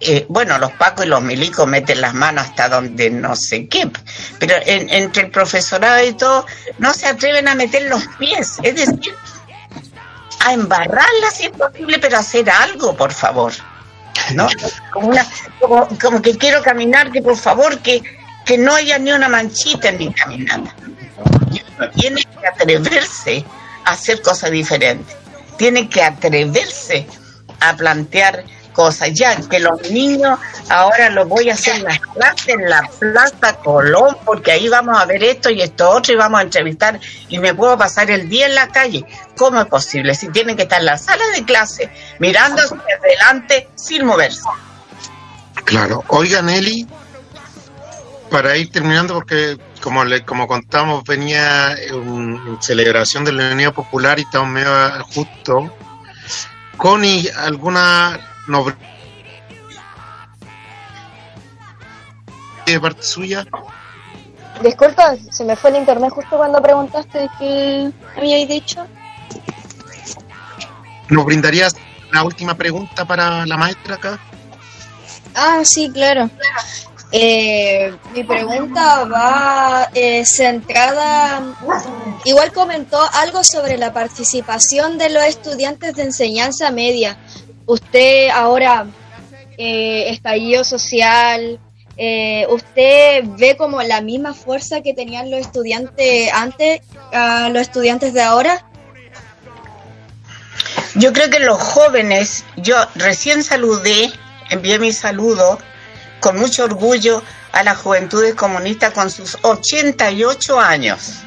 eh, 0.00 0.26
bueno, 0.28 0.58
los 0.58 0.72
pacos 0.72 1.06
y 1.06 1.08
los 1.08 1.22
milicos 1.22 1.66
meten 1.66 2.00
las 2.00 2.14
manos 2.14 2.44
hasta 2.44 2.68
donde 2.68 3.10
no 3.10 3.34
sé 3.34 3.66
qué, 3.68 3.90
pero 4.38 4.54
en- 4.64 4.88
entre 4.90 5.24
el 5.24 5.30
profesorado 5.30 6.04
y 6.06 6.12
todo, 6.12 6.46
no 6.78 6.92
se 6.92 7.06
atreven 7.06 7.48
a 7.48 7.54
meter 7.54 7.82
los 7.84 8.06
pies, 8.18 8.58
es 8.62 8.74
decir, 8.76 9.14
a 10.44 10.52
embarrarla 10.52 11.30
si 11.32 11.46
es 11.46 11.50
posible, 11.50 11.98
pero 11.98 12.18
hacer 12.18 12.48
algo, 12.50 12.96
por 12.96 13.12
favor. 13.12 13.52
¿No? 14.34 14.46
Como, 14.92 15.08
una, 15.08 15.26
como, 15.60 15.88
como 16.00 16.20
que 16.22 16.36
quiero 16.36 16.62
caminar, 16.62 17.10
que 17.12 17.22
por 17.22 17.36
favor, 17.36 17.78
que, 17.78 18.02
que 18.44 18.58
no 18.58 18.74
haya 18.74 18.98
ni 18.98 19.12
una 19.12 19.28
manchita 19.28 19.88
en 19.88 19.98
mi 19.98 20.12
caminata. 20.12 20.74
Tiene 21.94 22.22
que 22.24 22.46
atreverse 22.46 23.44
a 23.84 23.92
hacer 23.92 24.22
cosas 24.22 24.50
diferentes. 24.50 25.16
Tiene 25.56 25.88
que 25.88 26.02
atreverse 26.02 27.06
a 27.60 27.76
plantear 27.76 28.44
cosas. 28.78 29.12
Ya 29.12 29.34
que 29.50 29.58
los 29.58 29.90
niños, 29.90 30.38
ahora 30.68 31.10
lo 31.10 31.26
voy 31.26 31.50
a 31.50 31.54
hacer 31.54 31.76
en 31.76 31.82
las 31.82 31.98
clases 31.98 32.48
en 32.48 32.70
la 32.70 32.88
Plaza 33.00 33.56
Colón, 33.56 34.16
porque 34.24 34.52
ahí 34.52 34.68
vamos 34.68 34.96
a 34.96 35.04
ver 35.04 35.24
esto 35.24 35.50
y 35.50 35.60
esto 35.60 35.90
otro 35.90 36.14
y 36.14 36.16
vamos 36.16 36.38
a 36.38 36.44
entrevistar 36.44 37.00
y 37.28 37.38
me 37.38 37.54
puedo 37.54 37.76
pasar 37.76 38.08
el 38.12 38.28
día 38.28 38.46
en 38.46 38.54
la 38.54 38.68
calle. 38.68 39.04
¿Cómo 39.36 39.60
es 39.60 39.66
posible? 39.66 40.14
Si 40.14 40.28
tienen 40.28 40.56
que 40.56 40.62
estar 40.62 40.78
en 40.78 40.86
la 40.86 40.96
sala 40.96 41.24
de 41.34 41.44
clase, 41.44 41.90
mirando 42.20 42.62
hacia 42.62 42.78
adelante 43.02 43.68
sin 43.74 44.06
moverse. 44.06 44.48
Claro. 45.64 46.04
Oiga, 46.06 46.40
Nelly, 46.40 46.86
para 48.30 48.56
ir 48.56 48.70
terminando, 48.70 49.14
porque 49.14 49.58
como 49.82 50.04
le, 50.04 50.24
como 50.24 50.46
contamos, 50.46 51.04
venía 51.04 51.74
en 51.74 52.60
celebración 52.60 53.24
de 53.24 53.32
la 53.32 53.52
Unidad 53.52 53.72
Popular 53.72 54.18
y 54.18 54.22
estamos 54.22 54.48
medio 54.48 54.70
justo. 55.14 55.72
Connie, 56.76 57.28
¿alguna 57.36 58.18
novedad 58.46 58.78
de 62.66 62.80
parte 62.80 63.02
suya? 63.02 63.46
Disculpa, 64.62 65.16
se 65.30 65.44
me 65.44 65.56
fue 65.56 65.70
el 65.70 65.76
internet 65.76 66.10
justo 66.10 66.36
cuando 66.36 66.60
preguntaste 66.60 67.28
qué 67.38 67.90
habíais 68.16 68.48
dicho. 68.48 68.86
¿Nos 71.08 71.24
brindarías 71.24 71.76
la 72.12 72.22
última 72.22 72.54
pregunta 72.54 73.04
para 73.04 73.46
la 73.46 73.56
maestra 73.56 73.94
acá? 73.94 74.18
Ah, 75.34 75.60
sí, 75.64 75.90
claro. 75.92 76.28
Eh, 77.10 77.94
mi 78.14 78.22
pregunta 78.22 79.04
va 79.04 79.88
eh, 79.94 80.26
centrada, 80.26 81.42
igual 82.24 82.52
comentó 82.52 83.00
algo 83.14 83.42
sobre 83.42 83.78
la 83.78 83.94
participación 83.94 84.98
de 84.98 85.08
los 85.08 85.24
estudiantes 85.24 85.94
de 85.94 86.02
enseñanza 86.02 86.70
media. 86.70 87.16
Usted 87.64 88.28
ahora, 88.28 88.86
eh, 89.56 90.10
estallido 90.10 90.64
social, 90.64 91.58
eh, 91.96 92.46
¿usted 92.50 93.24
ve 93.38 93.56
como 93.56 93.82
la 93.82 94.02
misma 94.02 94.34
fuerza 94.34 94.82
que 94.82 94.92
tenían 94.92 95.30
los 95.30 95.40
estudiantes 95.40 96.30
antes 96.34 96.82
a 97.12 97.48
los 97.48 97.62
estudiantes 97.62 98.12
de 98.12 98.22
ahora? 98.22 98.66
Yo 100.94 101.14
creo 101.14 101.30
que 101.30 101.40
los 101.40 101.58
jóvenes, 101.58 102.44
yo 102.56 102.76
recién 102.96 103.42
saludé, 103.42 104.12
envié 104.50 104.78
mi 104.78 104.92
saludo 104.92 105.58
con 106.20 106.38
mucho 106.38 106.64
orgullo 106.64 107.22
a 107.52 107.62
las 107.62 107.78
juventudes 107.78 108.34
comunistas 108.34 108.92
con 108.92 109.10
sus 109.10 109.38
88 109.42 110.60
años. 110.60 111.20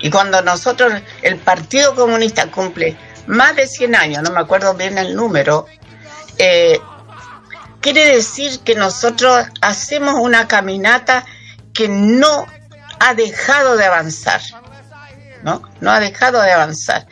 Y 0.00 0.10
cuando 0.10 0.42
nosotros, 0.42 0.92
el 1.22 1.36
Partido 1.38 1.94
Comunista 1.94 2.50
cumple 2.50 2.96
más 3.26 3.56
de 3.56 3.66
100 3.66 3.96
años, 3.96 4.22
no 4.22 4.30
me 4.30 4.40
acuerdo 4.40 4.74
bien 4.74 4.98
el 4.98 5.16
número, 5.16 5.66
eh, 6.38 6.78
quiere 7.80 8.14
decir 8.14 8.60
que 8.60 8.74
nosotros 8.74 9.46
hacemos 9.60 10.14
una 10.18 10.46
caminata 10.46 11.24
que 11.72 11.88
no 11.88 12.46
ha 13.00 13.14
dejado 13.14 13.76
de 13.76 13.84
avanzar, 13.84 14.40
¿no? 15.42 15.62
No 15.80 15.90
ha 15.90 16.00
dejado 16.00 16.40
de 16.42 16.52
avanzar. 16.52 17.06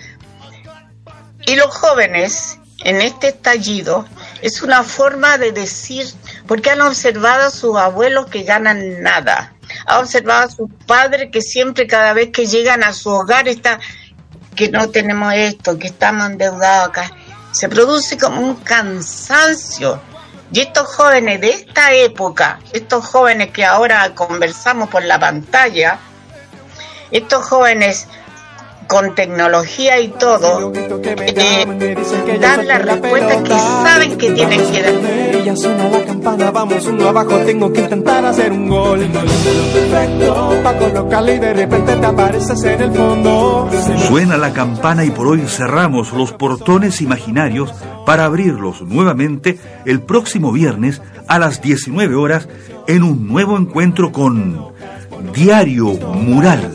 Y 1.46 1.56
los 1.56 1.74
jóvenes, 1.74 2.58
en 2.78 3.00
este 3.00 3.28
estallido, 3.28 4.06
es 4.40 4.62
una 4.62 4.82
forma 4.82 5.38
de 5.38 5.52
decir, 5.52 6.06
porque 6.46 6.70
han 6.70 6.80
observado 6.80 7.46
a 7.46 7.50
sus 7.50 7.76
abuelos 7.76 8.26
que 8.26 8.42
ganan 8.42 9.02
nada, 9.02 9.54
han 9.86 10.00
observado 10.00 10.46
a 10.46 10.50
sus 10.50 10.70
padres 10.86 11.30
que 11.32 11.40
siempre 11.40 11.86
cada 11.86 12.12
vez 12.12 12.30
que 12.30 12.46
llegan 12.46 12.84
a 12.84 12.92
su 12.92 13.10
hogar 13.10 13.48
está 13.48 13.80
que 14.54 14.68
no 14.68 14.88
tenemos 14.90 15.32
esto, 15.34 15.78
que 15.78 15.88
estamos 15.88 16.30
endeudados 16.30 16.88
acá. 16.88 17.10
Se 17.52 17.68
produce 17.68 18.16
como 18.16 18.40
un 18.40 18.56
cansancio. 18.56 20.00
Y 20.52 20.60
estos 20.60 20.86
jóvenes 20.94 21.40
de 21.40 21.50
esta 21.50 21.92
época, 21.92 22.60
estos 22.72 23.04
jóvenes 23.06 23.50
que 23.50 23.64
ahora 23.64 24.14
conversamos 24.14 24.88
por 24.88 25.02
la 25.02 25.18
pantalla, 25.18 25.98
estos 27.10 27.44
jóvenes 27.48 28.06
con 28.86 29.14
tecnología 29.14 30.00
y 30.00 30.08
todo, 30.08 30.72
eh, 30.74 32.38
dan 32.40 32.66
la 32.66 32.78
respuesta 32.78 33.42
que 33.42 33.50
saben 33.50 34.18
que 34.18 34.30
tienen 34.30 34.60
que 34.70 34.82
dar. 34.82 35.44
Ya 35.44 35.56
suena 35.56 35.88
la 35.88 36.04
campana, 36.04 36.50
vamos 36.50 36.86
uno 36.86 37.08
abajo, 37.08 37.36
tengo 37.38 37.72
que 37.72 37.80
intentar 37.80 38.24
hacer 38.24 38.52
un 38.52 38.68
gol. 38.68 39.00
Perfecto, 39.00 40.60
pa' 40.62 40.78
colocarle 40.78 41.34
y 41.34 41.38
de 41.38 41.54
repente 41.54 41.96
te 41.96 42.06
apareces 42.06 42.64
en 42.64 42.80
el 42.80 42.92
fondo. 42.92 43.70
Suena 44.08 44.36
la 44.36 44.52
campana 44.52 45.04
y 45.04 45.10
por 45.10 45.26
hoy 45.26 45.42
cerramos 45.46 46.12
los 46.12 46.32
portones 46.32 47.00
imaginarios 47.00 47.72
para 48.06 48.24
abrirlos 48.24 48.82
nuevamente 48.82 49.58
el 49.84 50.00
próximo 50.02 50.52
viernes 50.52 51.02
a 51.28 51.38
las 51.38 51.60
19 51.60 52.14
horas 52.14 52.48
en 52.86 53.02
un 53.02 53.26
nuevo 53.28 53.56
encuentro 53.56 54.12
con 54.12 54.72
Diario 55.32 55.86
Mural. 55.86 56.70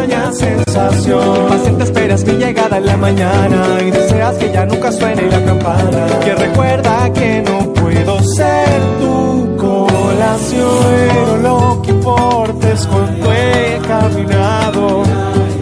Extraña 0.00 0.32
sensación. 0.32 1.48
Paciente 1.48 1.84
esperas 1.84 2.24
mi 2.24 2.32
llegada 2.32 2.78
en 2.78 2.86
la 2.86 2.96
mañana 2.96 3.78
y 3.82 3.90
deseas 3.90 4.34
que 4.38 4.50
ya 4.50 4.64
nunca 4.64 4.90
suene 4.90 5.30
la 5.30 5.44
campana. 5.44 6.06
Que 6.24 6.34
recuerda 6.34 7.12
que 7.12 7.42
no 7.42 7.72
puedo 7.74 8.18
ser 8.22 8.80
tu 8.98 9.56
colación. 9.58 10.68
Pero 10.90 11.36
lo 11.36 11.82
que 11.82 11.90
importa 11.90 12.72
es 12.72 12.86
cuánto 12.86 13.32
he 13.32 13.80
caminado 13.86 15.02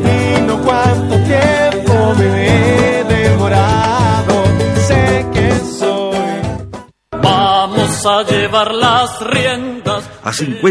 y 0.04 0.40
no 0.42 0.58
cuánto 0.62 1.16
tiempo 1.16 2.14
me 2.18 3.00
he 3.00 3.04
demorado. 3.04 4.44
Sé 4.86 5.26
que 5.32 5.50
soy. 5.80 6.70
Vamos 7.20 8.06
a 8.06 8.22
llevar 8.22 8.72
las 8.72 9.20
riendas. 9.20 10.08
A 10.22 10.32
50 10.32 10.70